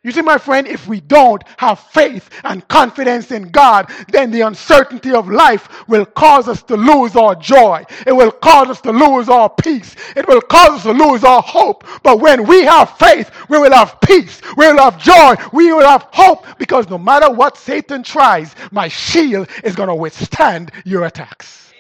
You 0.08 0.14
see, 0.14 0.22
my 0.22 0.38
friend, 0.38 0.66
if 0.68 0.88
we 0.88 1.02
don't 1.02 1.44
have 1.58 1.82
faith 1.82 2.30
and 2.46 2.66
confidence 2.70 3.32
in 3.32 3.50
God, 3.50 3.92
then 4.08 4.32
the 4.32 4.40
uncertainty 4.40 5.12
of 5.12 5.28
life 5.28 5.86
will 5.90 6.06
cause 6.06 6.48
us 6.48 6.64
to 6.64 6.78
lose 6.78 7.18
our 7.18 7.36
joy. 7.36 7.84
It 8.06 8.14
will 8.14 8.32
cause 8.32 8.70
us 8.70 8.80
to 8.84 8.94
lose 8.94 9.28
our 9.28 9.50
peace. 9.50 9.98
It 10.16 10.26
will 10.26 10.40
cause 10.40 10.70
us 10.70 10.84
to 10.84 10.94
lose 10.94 11.26
our 11.26 11.42
hope. 11.42 11.84
But 12.04 12.22
when 12.22 12.48
we 12.48 12.64
have 12.64 12.98
faith, 12.98 13.30
we 13.50 13.60
will 13.60 13.74
have 13.74 14.00
peace. 14.00 14.42
We 14.56 14.68
will 14.68 14.80
have 14.80 14.98
joy. 14.98 15.36
We 15.52 15.74
will 15.74 15.86
have 15.86 16.08
hope 16.14 16.46
because 16.58 16.88
no 16.90 16.98
matter 16.98 17.30
what 17.30 17.58
Satan 17.58 18.02
tries, 18.02 18.56
my 18.72 18.88
shield 18.88 19.50
is 19.66 19.76
going 19.76 19.90
to 19.90 19.96
withstand 19.96 20.72
your 20.86 21.04
attacks. 21.04 21.74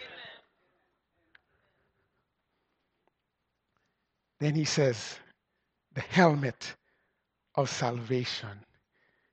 Then 4.41 4.53
he 4.53 4.65
says, 4.65 5.17
the 5.93 6.01
helmet 6.01 6.75
of 7.57 7.69
salvation. 7.69 8.49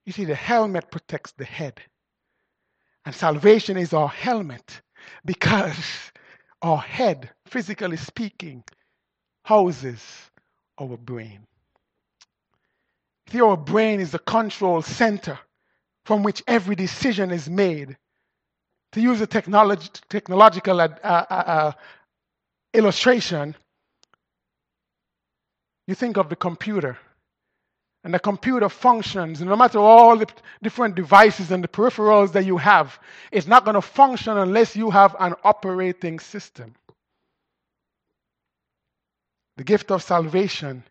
You 0.07 0.13
see, 0.13 0.25
the 0.25 0.35
helmet 0.37 0.91
protects 0.91 1.33
the 1.33 1.45
head. 1.45 1.81
And 3.07 3.15
salvation 3.15 3.77
is 3.77 3.93
our 3.95 4.09
helmet 4.09 4.83
because 5.25 6.13
our 6.63 6.79
head, 6.79 7.31
physically 7.47 7.97
speaking, 7.99 8.65
houses 9.45 10.03
our 10.81 10.97
brain. 10.97 11.47
See, 13.31 13.41
our 13.41 13.57
brain 13.57 14.01
is 14.01 14.13
the 14.13 14.19
control 14.21 14.83
center 14.83 15.39
from 16.07 16.23
which 16.23 16.43
every 16.47 16.77
decision 16.77 17.31
is 17.31 17.49
made. 17.51 17.97
To 18.93 19.01
use 19.01 19.21
a 19.21 19.27
technolog- 19.27 20.01
technological 20.09 20.81
uh, 20.81 20.89
uh, 21.05 21.27
uh, 21.31 21.73
illustration, 22.75 23.57
you 25.87 25.95
think 25.95 26.17
of 26.19 26.29
the 26.31 26.37
computer 26.37 26.99
and 28.05 28.13
the 28.15 28.19
computer 28.19 28.69
functions, 28.69 29.41
no 29.41 29.57
matter 29.57 29.79
all 29.79 30.17
the 30.17 30.27
different 30.63 30.95
devices 30.95 31.51
and 31.51 31.65
the 31.65 31.69
peripherals 31.69 32.33
that 32.33 32.45
you 32.45 32.59
have, 32.59 32.99
it's 33.33 33.47
not 33.47 33.65
going 33.65 33.75
to 33.75 33.83
function 33.83 34.37
unless 34.37 34.77
you 34.77 34.91
have 34.91 35.17
an 35.19 35.35
operating 35.43 36.21
system. 36.21 36.75
The 39.57 39.65
gift 39.65 39.91
of 39.91 40.03
salvation 40.03 40.85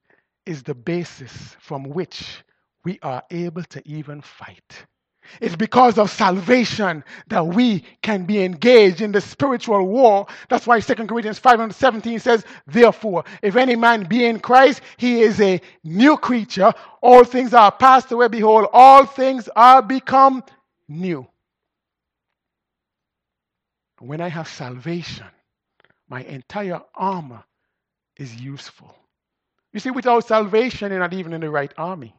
is 0.46 0.64
the 0.64 0.76
basis 0.76 1.56
from 1.60 1.84
which 1.86 2.44
we 2.84 3.00
are 3.04 3.24
able 3.32 3.64
to 3.64 3.82
even 3.88 4.22
fight. 4.22 4.86
It's 5.42 5.56
because 5.56 5.98
of 5.98 6.10
salvation 6.10 7.04
that 7.28 7.46
we 7.48 7.84
can 8.02 8.26
be 8.26 8.44
engaged 8.44 9.02
in 9.02 9.12
the 9.12 9.22
spiritual 9.22 9.88
war. 9.88 10.28
That's 10.50 10.68
why 10.68 10.80
2 10.80 10.96
Corinthians 11.08 11.40
5 11.40 11.60
and 11.60 11.76
17 11.76 12.20
says, 12.20 12.46
Therefore, 12.68 13.24
if 13.42 13.56
any 13.56 13.76
man 13.76 14.04
be 14.04 14.26
in 14.26 14.40
Christ, 14.40 14.82
he 14.98 15.22
is 15.22 15.40
a 15.42 15.62
new 15.84 16.18
creature. 16.18 16.74
All 17.02 17.24
things 17.24 17.54
are 17.54 17.72
passed 17.72 18.12
away. 18.12 18.28
Behold, 18.28 18.68
all 18.74 19.06
things 19.06 19.50
are 19.56 19.82
become 19.82 20.44
new. 20.88 21.28
When 24.00 24.22
I 24.22 24.28
have 24.28 24.48
salvation, 24.48 25.28
my 26.10 26.24
entire 26.24 26.82
armor 26.96 27.44
is 28.18 28.36
useful. 28.36 28.96
You 29.72 29.80
see, 29.80 29.90
without 29.92 30.28
salvation, 30.28 30.92
you're 30.92 31.00
not 31.00 31.14
even 31.14 31.34
in 31.34 31.42
the 31.42 31.50
right 31.50 31.74
army. 31.78 32.16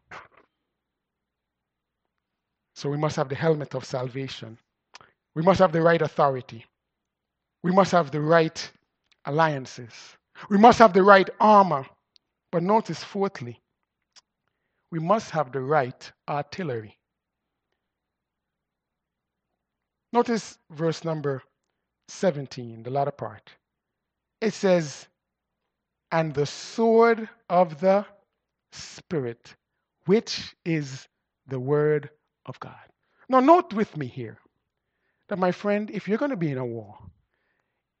So 2.75 2.89
we 2.89 2.97
must 2.97 3.15
have 3.15 3.29
the 3.29 3.35
helmet 3.35 3.73
of 3.73 3.85
salvation. 3.85 4.57
We 5.33 5.43
must 5.43 5.59
have 5.59 5.71
the 5.71 5.81
right 5.81 6.01
authority. 6.01 6.65
We 7.63 7.71
must 7.71 7.91
have 7.93 8.11
the 8.11 8.21
right 8.21 8.71
alliances. 9.25 9.91
We 10.49 10.57
must 10.57 10.79
have 10.79 10.93
the 10.93 11.03
right 11.03 11.29
armor. 11.39 11.85
But 12.51 12.63
notice, 12.63 13.03
fourthly, 13.03 13.61
we 14.91 14.99
must 14.99 15.31
have 15.31 15.51
the 15.51 15.61
right 15.61 16.11
artillery. 16.29 16.97
Notice 20.13 20.57
verse 20.71 21.03
number 21.03 21.43
17, 22.09 22.83
the 22.83 22.89
latter 22.89 23.11
part. 23.11 23.51
It 24.41 24.53
says, 24.53 25.07
And 26.11 26.33
the 26.33 26.45
sword 26.45 27.29
of 27.49 27.79
the 27.79 28.05
Spirit, 28.71 29.55
which 30.05 30.55
is 30.65 31.07
the 31.47 31.59
word 31.59 32.09
of 32.45 32.59
God. 32.59 32.75
Now, 33.27 33.39
note 33.39 33.73
with 33.73 33.97
me 33.97 34.07
here 34.07 34.37
that, 35.29 35.39
my 35.39 35.51
friend, 35.51 35.89
if 35.91 36.07
you're 36.07 36.17
going 36.17 36.31
to 36.31 36.37
be 36.37 36.51
in 36.51 36.57
a 36.57 36.65
war, 36.65 36.97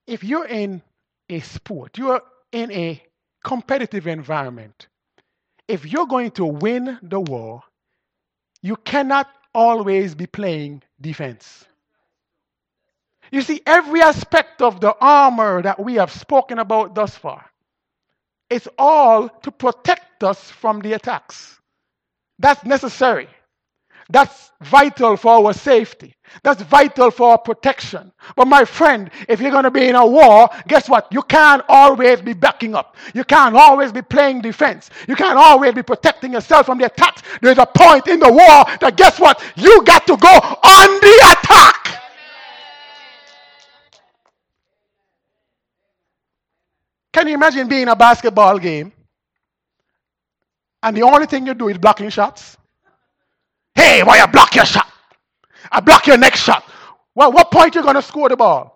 if 0.07 0.23
you're 0.23 0.47
in 0.47 0.81
a 1.29 1.39
sport, 1.39 1.97
you're 1.97 2.21
in 2.51 2.71
a 2.71 3.01
competitive 3.43 4.07
environment, 4.07 4.87
if 5.67 5.85
you're 5.85 6.07
going 6.07 6.31
to 6.31 6.45
win 6.45 6.99
the 7.01 7.19
war, 7.19 7.63
you 8.61 8.75
cannot 8.75 9.27
always 9.53 10.15
be 10.15 10.27
playing 10.27 10.83
defense. 10.99 11.65
You 13.31 13.41
see, 13.41 13.61
every 13.65 14.01
aspect 14.01 14.61
of 14.61 14.79
the 14.81 14.95
armor 14.99 15.61
that 15.61 15.79
we 15.79 15.95
have 15.95 16.11
spoken 16.11 16.59
about 16.59 16.93
thus 16.93 17.15
far, 17.15 17.45
it's 18.49 18.67
all 18.77 19.29
to 19.29 19.51
protect 19.51 20.23
us 20.23 20.51
from 20.51 20.79
the 20.79 20.93
attacks. 20.93 21.59
That's 22.37 22.63
necessary. 22.63 23.27
That's 24.09 24.51
vital 24.61 25.17
for 25.17 25.33
our 25.33 25.53
safety. 25.53 26.15
That's 26.43 26.61
vital 26.61 27.09
for 27.09 27.31
our 27.31 27.37
protection. 27.37 28.11
But 28.35 28.47
my 28.47 28.63
friend, 28.65 29.09
if 29.27 29.41
you're 29.41 29.51
going 29.51 29.63
to 29.63 29.71
be 29.71 29.87
in 29.87 29.95
a 29.95 30.05
war, 30.05 30.49
guess 30.67 30.87
what? 30.87 31.07
You 31.11 31.23
can't 31.23 31.63
always 31.67 32.21
be 32.21 32.33
backing 32.33 32.75
up. 32.75 32.97
You 33.13 33.23
can't 33.23 33.55
always 33.55 33.91
be 33.91 34.01
playing 34.03 34.41
defense. 34.41 34.91
You 35.07 35.15
can't 35.15 35.37
always 35.37 35.73
be 35.73 35.81
protecting 35.81 36.33
yourself 36.33 36.67
from 36.67 36.77
the 36.77 36.85
attacks. 36.85 37.23
There's 37.41 37.57
a 37.57 37.65
point 37.65 38.07
in 38.07 38.19
the 38.19 38.31
war 38.31 38.65
that 38.79 38.93
guess 38.95 39.19
what? 39.19 39.41
You 39.55 39.83
got 39.83 40.05
to 40.07 40.17
go 40.17 40.27
on 40.27 40.99
the 41.01 41.37
attack. 41.39 42.01
Can 47.11 47.27
you 47.27 47.33
imagine 47.33 47.67
being 47.69 47.83
in 47.83 47.87
a 47.87 47.95
basketball 47.95 48.59
game 48.59 48.91
and 50.83 50.95
the 50.95 51.03
only 51.03 51.25
thing 51.25 51.47
you 51.47 51.53
do 51.53 51.69
is 51.69 51.77
blocking 51.77 52.09
shots? 52.09 52.57
Hey, 53.75 54.03
why 54.03 54.19
I 54.21 54.27
block 54.27 54.55
your 54.55 54.65
shot? 54.65 54.89
I 55.71 55.79
block 55.81 56.07
your 56.07 56.17
next 56.17 56.41
shot. 56.41 56.65
Well, 57.15 57.31
what 57.31 57.51
point 57.51 57.75
are 57.75 57.79
you 57.79 57.83
going 57.83 57.95
to 57.95 58.01
score 58.01 58.29
the 58.29 58.37
ball? 58.37 58.73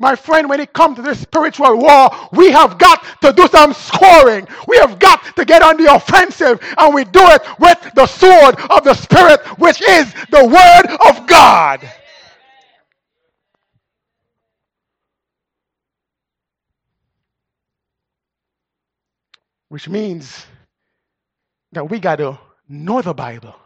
My 0.00 0.16
friend, 0.16 0.48
when 0.48 0.60
it 0.60 0.72
comes 0.74 0.96
to 0.96 1.02
this 1.02 1.20
spiritual 1.20 1.78
war, 1.78 2.10
we 2.32 2.50
have 2.52 2.78
got 2.78 3.04
to 3.22 3.32
do 3.32 3.48
some 3.48 3.72
scoring. 3.74 4.46
We 4.68 4.76
have 4.78 4.98
got 4.98 5.24
to 5.36 5.44
get 5.44 5.62
on 5.62 5.76
the 5.78 5.94
offensive, 5.94 6.60
and 6.78 6.94
we 6.94 7.04
do 7.04 7.20
it 7.22 7.42
with 7.58 7.92
the 7.94 8.06
sword 8.06 8.56
of 8.70 8.84
the 8.84 8.94
Spirit, 8.94 9.40
which 9.58 9.82
is 9.82 10.12
the 10.30 10.44
Word 10.46 10.98
of 11.08 11.26
God. 11.26 11.88
Which 19.68 19.88
means 19.88 20.46
that 21.72 21.90
we 21.90 22.00
got 22.00 22.16
to 22.16 22.38
know 22.68 23.02
the 23.02 23.14
Bible. 23.14 23.56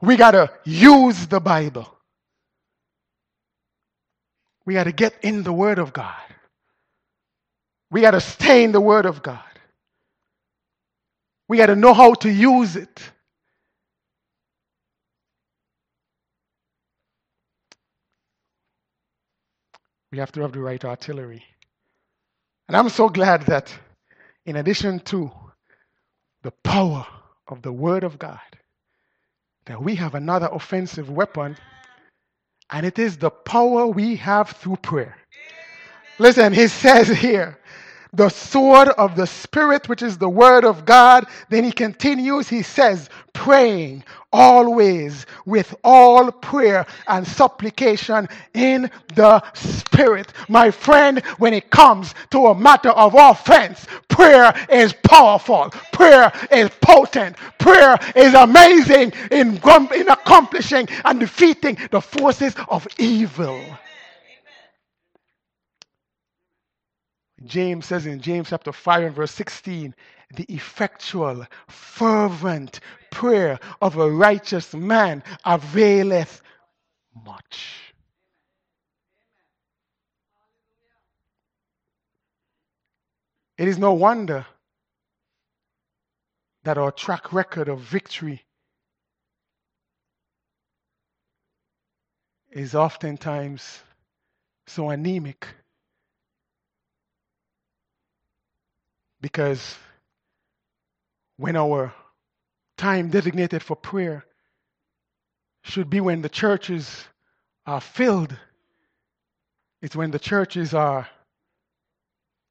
We 0.00 0.16
got 0.16 0.32
to 0.32 0.50
use 0.64 1.26
the 1.26 1.40
Bible. 1.40 1.88
We 4.66 4.74
got 4.74 4.84
to 4.84 4.92
get 4.92 5.14
in 5.22 5.42
the 5.42 5.52
Word 5.52 5.78
of 5.78 5.92
God. 5.92 6.14
We 7.90 8.00
got 8.00 8.12
to 8.12 8.20
stay 8.20 8.64
in 8.64 8.72
the 8.72 8.80
Word 8.80 9.06
of 9.06 9.22
God. 9.22 9.40
We 11.48 11.56
got 11.58 11.66
to 11.66 11.76
know 11.76 11.94
how 11.94 12.14
to 12.14 12.30
use 12.30 12.76
it. 12.76 13.00
We 20.12 20.18
have 20.18 20.32
to 20.32 20.42
have 20.42 20.52
the 20.52 20.60
right 20.60 20.84
artillery. 20.84 21.44
And 22.68 22.76
I'm 22.76 22.88
so 22.88 23.08
glad 23.08 23.42
that, 23.44 23.72
in 24.46 24.56
addition 24.56 25.00
to 25.00 25.30
the 26.42 26.52
power 26.64 27.06
of 27.48 27.62
the 27.62 27.72
Word 27.72 28.04
of 28.04 28.18
God, 28.18 28.40
that 29.66 29.82
we 29.82 29.94
have 29.96 30.14
another 30.14 30.48
offensive 30.52 31.10
weapon, 31.10 31.56
and 32.70 32.86
it 32.86 32.98
is 32.98 33.18
the 33.18 33.30
power 33.30 33.86
we 33.86 34.16
have 34.16 34.50
through 34.50 34.76
prayer. 34.76 35.16
Listen, 36.18 36.52
he 36.52 36.68
says 36.68 37.08
here, 37.08 37.58
the 38.12 38.28
sword 38.28 38.88
of 38.88 39.16
the 39.16 39.26
Spirit, 39.26 39.88
which 39.88 40.02
is 40.02 40.18
the 40.18 40.28
Word 40.28 40.64
of 40.64 40.84
God. 40.84 41.26
Then 41.48 41.64
he 41.64 41.72
continues, 41.72 42.48
he 42.48 42.62
says, 42.62 43.08
praying 43.32 44.04
always 44.32 45.26
with 45.46 45.74
all 45.82 46.30
prayer 46.30 46.86
and 47.08 47.26
supplication 47.26 48.28
in 48.54 48.90
the 49.14 49.42
Spirit. 49.54 50.32
My 50.48 50.70
friend, 50.70 51.20
when 51.38 51.54
it 51.54 51.70
comes 51.70 52.14
to 52.30 52.46
a 52.48 52.54
matter 52.54 52.90
of 52.90 53.14
offense, 53.16 53.86
prayer 54.08 54.54
is 54.70 54.92
powerful. 55.04 55.70
Prayer 55.92 56.32
is 56.50 56.70
potent. 56.80 57.36
Prayer 57.58 57.98
is 58.14 58.34
amazing 58.34 59.12
in, 59.30 59.60
in 59.94 60.08
accomplishing 60.08 60.88
and 61.04 61.20
defeating 61.20 61.78
the 61.90 62.00
forces 62.00 62.54
of 62.68 62.86
evil. 62.98 63.60
James 67.44 67.86
says 67.86 68.06
in 68.06 68.20
James 68.20 68.50
chapter 68.50 68.72
5 68.72 69.04
and 69.04 69.14
verse 69.14 69.32
16, 69.32 69.94
the 70.34 70.44
effectual, 70.44 71.46
fervent 71.68 72.80
prayer 73.10 73.58
of 73.80 73.96
a 73.96 74.10
righteous 74.10 74.74
man 74.74 75.22
availeth 75.44 76.42
much. 77.24 77.92
It 83.58 83.68
is 83.68 83.78
no 83.78 83.92
wonder 83.92 84.46
that 86.64 86.78
our 86.78 86.92
track 86.92 87.32
record 87.32 87.68
of 87.68 87.80
victory 87.80 88.42
is 92.50 92.74
oftentimes 92.74 93.82
so 94.66 94.90
anemic. 94.90 95.46
Because 99.20 99.76
when 101.36 101.56
our 101.56 101.92
time 102.76 103.10
designated 103.10 103.62
for 103.62 103.76
prayer 103.76 104.24
should 105.62 105.90
be 105.90 106.00
when 106.00 106.22
the 106.22 106.28
churches 106.28 107.04
are 107.66 107.80
filled, 107.80 108.34
it's 109.82 109.96
when 109.96 110.10
the 110.10 110.18
churches 110.18 110.74
are 110.74 111.08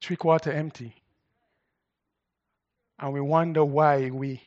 three 0.02 0.16
quarter 0.16 0.52
empty. 0.52 0.96
And 3.00 3.14
we 3.14 3.22
wonder 3.22 3.64
why 3.64 4.10
we 4.10 4.42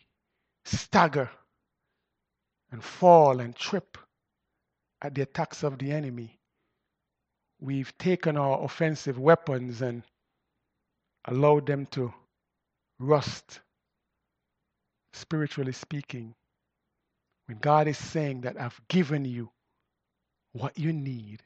stagger 0.65 1.31
and 2.71 2.83
fall 2.83 3.41
and 3.41 3.55
trip 3.55 3.99
at 5.01 5.15
the 5.15 5.23
attacks 5.23 5.63
of 5.63 5.79
the 5.79 5.93
enemy. 5.93 6.39
We've 7.61 7.97
taken 7.99 8.37
our 8.37 8.63
offensive 8.63 9.19
weapons 9.19 9.83
and 9.83 10.03
allowed 11.27 11.67
them 11.67 11.87
to 11.87 12.13
rust, 12.99 13.61
spiritually 15.13 15.73
speaking. 15.73 16.35
When 17.47 17.59
God 17.59 17.89
is 17.89 17.99
saying 17.99 18.43
that 18.43 18.61
I've 18.61 18.81
given 18.89 19.25
you 19.25 19.51
what 20.53 20.79
you 20.79 20.93
need 20.93 21.43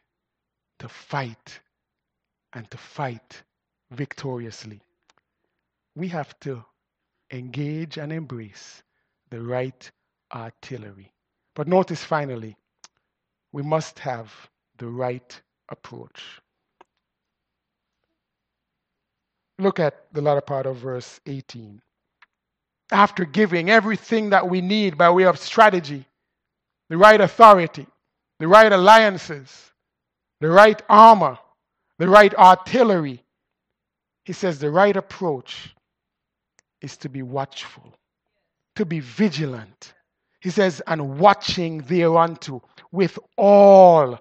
to 0.81 0.89
fight 0.89 1.61
and 2.53 2.71
to 2.71 2.79
fight 2.79 3.43
victoriously, 3.91 4.81
we 5.95 6.09
have 6.09 6.39
to 6.41 6.65
engage 7.33 7.99
and 7.99 8.13
embrace 8.13 8.83
the 9.31 9.41
right 9.41 9.91
artillery. 10.35 11.13
But 11.55 11.69
notice 11.69 12.05
finally, 12.05 12.57
we 13.53 13.63
must 13.63 13.99
have 14.01 14.33
the 14.79 14.89
right 14.89 15.41
approach. 15.71 16.41
Look 19.59 19.81
at 19.81 20.13
the 20.13 20.21
latter 20.21 20.41
part 20.41 20.67
of 20.67 20.77
verse 20.77 21.21
18. 21.27 21.81
After 22.93 23.25
giving 23.25 23.71
everything 23.71 24.31
that 24.31 24.49
we 24.49 24.61
need 24.61 24.99
by 24.99 25.11
way 25.11 25.25
of 25.25 25.39
strategy, 25.39 26.07
the 26.89 26.97
right 26.97 27.21
authority, 27.21 27.87
the 28.39 28.47
right 28.47 28.71
alliances, 28.71 29.73
the 30.41 30.49
right 30.49 30.81
armor, 30.89 31.39
the 31.99 32.09
right 32.09 32.35
artillery, 32.35 33.25
he 34.25 34.33
says 34.33 34.59
the 34.59 34.71
right 34.71 34.97
approach 34.97 35.75
is 36.83 36.97
to 36.99 37.09
be 37.09 37.23
watchful, 37.23 37.95
to 38.77 38.85
be 38.85 39.01
vigilant. 39.01 39.95
He 40.41 40.51
says, 40.51 40.83
and 40.87 41.19
watching 41.19 41.79
thereunto 41.83 42.63
with 42.93 43.19
all 43.37 44.19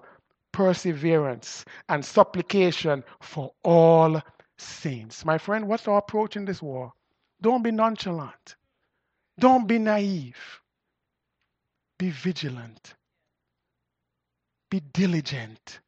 perseverance 0.52 1.64
and 1.88 2.04
supplication 2.04 3.04
for 3.20 3.52
all 3.62 4.22
saints. 4.58 5.24
My 5.24 5.38
friend, 5.38 5.68
what's 5.68 5.88
our 5.88 5.98
approach 5.98 6.36
in 6.36 6.44
this 6.44 6.62
war? 6.62 6.92
Don't 7.40 7.62
be 7.62 7.70
nonchalant. 7.70 8.56
Don't 9.38 9.66
be 9.66 9.78
naive. 9.78 10.60
Be 11.98 12.10
vigilant. 12.10 12.94
Be 14.70 14.80
diligent. 14.92 15.80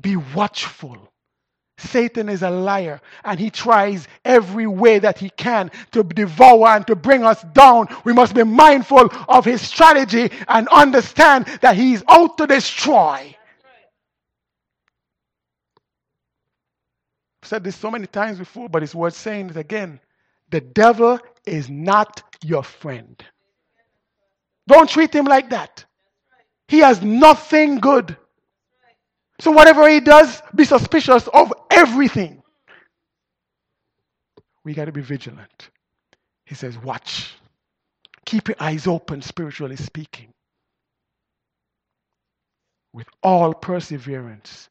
Be 0.00 0.16
watchful. 0.16 1.12
Satan 1.78 2.28
is 2.28 2.42
a 2.42 2.50
liar 2.50 3.00
and 3.24 3.40
he 3.40 3.50
tries 3.50 4.06
every 4.24 4.66
way 4.66 4.98
that 4.98 5.18
he 5.18 5.30
can 5.30 5.70
to 5.92 6.02
devour 6.02 6.68
and 6.68 6.86
to 6.86 6.94
bring 6.94 7.24
us 7.24 7.42
down. 7.54 7.88
We 8.04 8.12
must 8.12 8.34
be 8.34 8.44
mindful 8.44 9.08
of 9.28 9.44
his 9.44 9.62
strategy 9.62 10.30
and 10.48 10.68
understand 10.68 11.46
that 11.62 11.76
he's 11.76 12.02
out 12.08 12.36
to 12.38 12.46
destroy. 12.46 13.34
I've 17.42 17.48
said 17.48 17.64
this 17.64 17.76
so 17.76 17.90
many 17.90 18.06
times 18.06 18.38
before, 18.38 18.68
but 18.68 18.82
it's 18.82 18.94
worth 18.94 19.14
saying 19.14 19.50
it 19.50 19.56
again. 19.56 20.00
The 20.50 20.60
devil 20.60 21.18
is 21.46 21.70
not 21.70 22.22
your 22.44 22.62
friend. 22.62 23.22
Don't 24.66 24.88
treat 24.88 25.14
him 25.14 25.24
like 25.24 25.50
that. 25.50 25.84
He 26.68 26.80
has 26.80 27.02
nothing 27.02 27.78
good. 27.80 28.16
So, 29.40 29.50
whatever 29.50 29.88
he 29.88 30.00
does, 30.00 30.42
be 30.54 30.64
suspicious 30.64 31.26
of 31.28 31.52
everything. 31.70 32.42
We 34.64 34.74
got 34.74 34.84
to 34.84 34.92
be 34.92 35.00
vigilant. 35.00 35.70
He 36.44 36.54
says, 36.54 36.76
Watch. 36.78 37.34
Keep 38.26 38.48
your 38.48 38.56
eyes 38.60 38.86
open, 38.86 39.22
spiritually 39.22 39.76
speaking. 39.76 40.32
With 42.92 43.08
all 43.22 43.54
perseverance. 43.54 44.68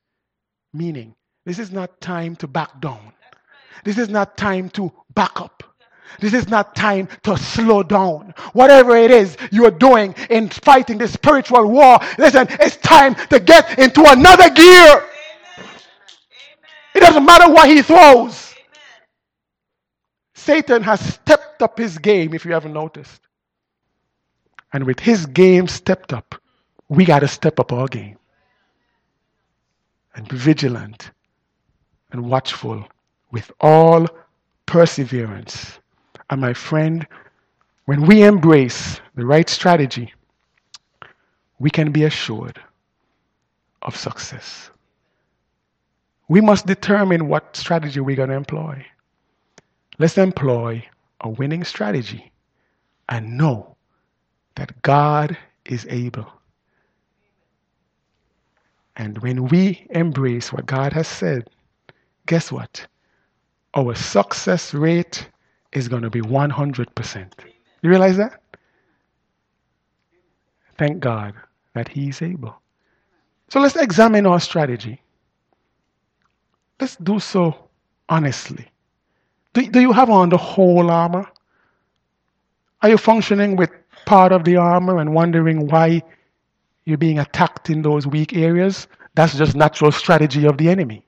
Meaning, 0.72 1.15
this 1.45 1.59
is 1.59 1.71
not 1.71 1.99
time 2.01 2.35
to 2.37 2.47
back 2.47 2.79
down. 2.81 3.13
This 3.83 3.97
is 3.97 4.09
not 4.09 4.37
time 4.37 4.69
to 4.71 4.91
back 5.13 5.39
up. 5.39 5.63
This 6.19 6.33
is 6.33 6.47
not 6.47 6.75
time 6.75 7.07
to 7.23 7.37
slow 7.37 7.83
down. 7.83 8.33
Whatever 8.53 8.95
it 8.97 9.11
is 9.11 9.37
you 9.51 9.65
are 9.65 9.71
doing 9.71 10.15
in 10.29 10.49
fighting 10.49 10.97
this 10.97 11.13
spiritual 11.13 11.67
war, 11.69 11.99
listen, 12.17 12.47
it's 12.59 12.77
time 12.77 13.15
to 13.29 13.39
get 13.39 13.79
into 13.79 14.03
another 14.05 14.49
gear. 14.49 15.05
It 16.95 16.99
doesn't 16.99 17.25
matter 17.25 17.51
what 17.51 17.69
he 17.69 17.81
throws. 17.81 18.53
Satan 20.33 20.83
has 20.83 20.99
stepped 20.99 21.61
up 21.61 21.77
his 21.77 21.97
game, 21.97 22.33
if 22.33 22.43
you 22.43 22.53
haven't 22.53 22.73
noticed. 22.73 23.21
And 24.73 24.83
with 24.85 24.99
his 24.99 25.25
game 25.25 25.67
stepped 25.67 26.11
up, 26.11 26.35
we 26.89 27.05
got 27.05 27.19
to 27.19 27.27
step 27.27 27.59
up 27.59 27.71
our 27.71 27.87
game 27.87 28.17
and 30.15 30.27
be 30.27 30.37
vigilant 30.37 31.11
and 32.12 32.26
watchful 32.30 32.86
with 33.32 33.51
all 33.62 34.07
perseverance. 34.66 35.80
And 36.30 36.41
my 36.41 36.53
friend, 36.53 37.07
when 37.86 38.05
we 38.05 38.24
embrace 38.24 39.01
the 39.16 39.26
right 39.26 39.49
strategy, 39.49 40.14
we 41.60 41.70
can 41.70 41.91
be 41.91 42.03
assured 42.03 42.60
of 43.82 43.95
success. 43.95 44.70
We 46.28 46.41
must 46.41 46.68
determine 46.68 47.28
what 47.28 47.55
strategy 47.55 47.99
we're 47.99 48.16
going 48.16 48.30
to 48.30 48.36
employ. 48.36 48.86
Let's 49.97 50.18
employ 50.18 50.86
a 51.22 51.30
winning 51.30 51.64
strategy 51.64 52.32
and 53.10 53.38
know 53.38 53.76
that 54.55 54.82
God 54.84 55.38
is 55.66 55.88
able. 55.89 56.28
And 58.95 59.18
when 59.20 59.47
we 59.47 59.88
embrace 59.89 60.53
what 60.53 60.66
God 60.66 60.93
has 60.93 61.07
said, 61.07 61.49
guess 62.30 62.51
what? 62.51 62.86
Our 63.73 63.95
success 63.95 64.71
rate 64.71 65.27
is 65.73 65.88
going 65.88 66.03
to 66.03 66.11
be 66.11 66.21
100%. 66.21 67.32
You 67.82 67.89
realize 67.89 68.17
that? 68.17 68.39
Thank 70.77 70.99
God 70.99 71.34
that 71.73 71.88
He's 71.88 72.21
able. 72.21 72.55
So 73.49 73.59
let's 73.59 73.75
examine 73.75 74.27
our 74.27 74.39
strategy. 74.39 75.01
Let's 76.80 76.95
do 76.97 77.19
so 77.19 77.69
honestly. 78.07 78.67
Do, 79.53 79.67
do 79.67 79.80
you 79.80 79.91
have 79.91 80.11
on 80.11 80.30
the 80.30 80.38
whole 80.38 80.91
armor? 80.91 81.25
Are 82.84 82.89
you 82.89 82.97
functioning 82.97 83.55
with 83.55 83.71
part 84.05 84.32
of 84.32 84.43
the 84.43 84.55
armor 84.55 84.99
and 84.99 85.15
wondering 85.15 85.67
why 85.67 86.03
you're 86.86 86.99
being 86.99 87.17
attacked 87.17 87.71
in 87.71 87.82
those 87.82 88.05
weak 88.05 88.36
areas? 88.36 88.88
That's 89.15 89.36
just 89.36 89.55
natural 89.55 89.91
strategy 89.91 90.45
of 90.45 90.59
the 90.59 90.69
enemy. 90.69 91.03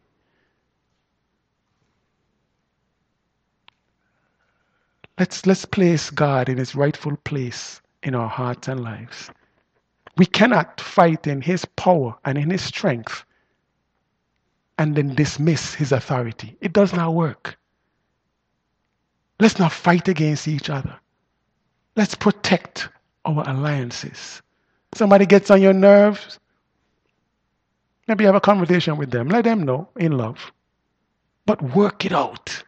Let's, 5.22 5.46
let's 5.46 5.66
place 5.66 6.10
God 6.10 6.50
in 6.50 6.58
his 6.58 6.74
rightful 6.74 7.16
place 7.16 7.80
in 8.02 8.16
our 8.16 8.28
hearts 8.28 8.68
and 8.68 8.84
lives. 8.84 9.30
We 10.18 10.26
cannot 10.26 10.82
fight 10.82 11.28
in 11.28 11.42
his 11.42 11.64
power 11.64 12.16
and 12.26 12.40
in 12.40 12.50
his 12.50 12.64
strength 12.64 13.24
and 14.80 14.96
then 14.96 15.14
dismiss 15.14 15.76
his 15.76 15.92
authority. 15.92 16.58
It 16.60 16.74
does 16.74 16.92
not 16.92 17.14
work. 17.14 17.56
Let's 19.40 19.60
not 19.60 19.72
fight 19.72 20.08
against 20.08 20.48
each 20.48 20.72
other. 20.72 20.98
Let's 21.96 22.16
protect 22.16 22.90
our 23.24 23.48
alliances. 23.48 24.42
Somebody 24.96 25.28
gets 25.28 25.52
on 25.52 25.62
your 25.62 25.74
nerves, 25.74 26.40
maybe 28.08 28.26
have 28.26 28.34
a 28.34 28.42
conversation 28.42 28.98
with 28.98 29.12
them. 29.12 29.28
Let 29.28 29.44
them 29.44 29.62
know 29.62 29.88
in 29.98 30.14
love. 30.18 30.52
But 31.46 31.62
work 31.62 32.06
it 32.06 32.12
out. 32.12 32.64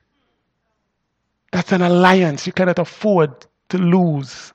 That's 1.53 1.71
an 1.73 1.83
alliance 1.83 2.47
you 2.47 2.53
cannot 2.53 2.79
afford 2.79 3.45
to 3.69 3.79
lose. 3.79 4.53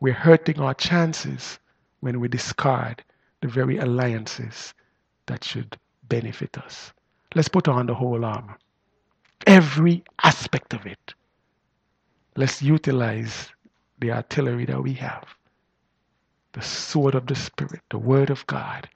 We're 0.00 0.14
hurting 0.14 0.60
our 0.60 0.74
chances 0.74 1.58
when 2.00 2.20
we 2.20 2.28
discard 2.28 3.02
the 3.40 3.48
very 3.48 3.78
alliances 3.78 4.74
that 5.26 5.42
should 5.42 5.78
benefit 6.08 6.58
us. 6.58 6.92
Let's 7.34 7.48
put 7.48 7.66
on 7.66 7.86
the 7.86 7.94
whole 7.94 8.26
armor. 8.26 8.58
Every 9.46 10.04
aspect 10.22 10.74
of 10.74 10.86
it. 10.86 11.14
Let's 12.36 12.62
utilize 12.62 13.50
the 14.00 14.12
artillery 14.12 14.66
that 14.66 14.82
we 14.82 14.94
have 14.94 15.24
the 16.54 16.62
sword 16.62 17.14
of 17.14 17.26
the 17.26 17.36
Spirit, 17.36 17.82
the 17.90 17.98
Word 17.98 18.30
of 18.30 18.46
God, 18.46 18.88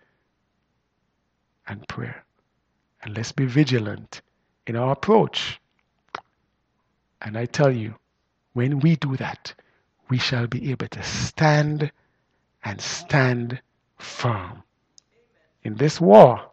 and 1.68 1.88
prayer. 1.88 2.24
And 3.02 3.16
let's 3.16 3.32
be 3.32 3.46
vigilant 3.46 4.22
in 4.66 4.76
our 4.76 4.92
approach. 4.92 5.60
And 7.22 7.36
I 7.36 7.46
tell 7.46 7.70
you, 7.70 7.94
when 8.52 8.80
we 8.80 8.96
do 8.96 9.16
that, 9.16 9.54
we 10.08 10.18
shall 10.18 10.46
be 10.46 10.70
able 10.70 10.88
to 10.88 11.02
stand 11.02 11.92
and 12.64 12.80
stand 12.80 13.60
firm 13.98 14.62
in 15.62 15.76
this 15.76 16.00
war 16.00 16.50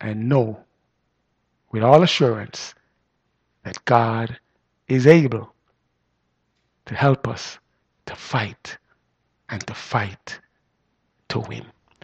and 0.00 0.28
know 0.28 0.60
with 1.72 1.82
all 1.82 2.02
assurance 2.02 2.74
that 3.64 3.84
God 3.84 4.38
is 4.88 5.06
able 5.06 5.52
to 6.86 6.94
help 6.94 7.28
us 7.28 7.58
to 8.06 8.16
fight 8.16 8.78
and 9.48 9.64
to 9.66 9.74
fight 9.74 10.40
to 11.28 11.40
win. 11.40 11.66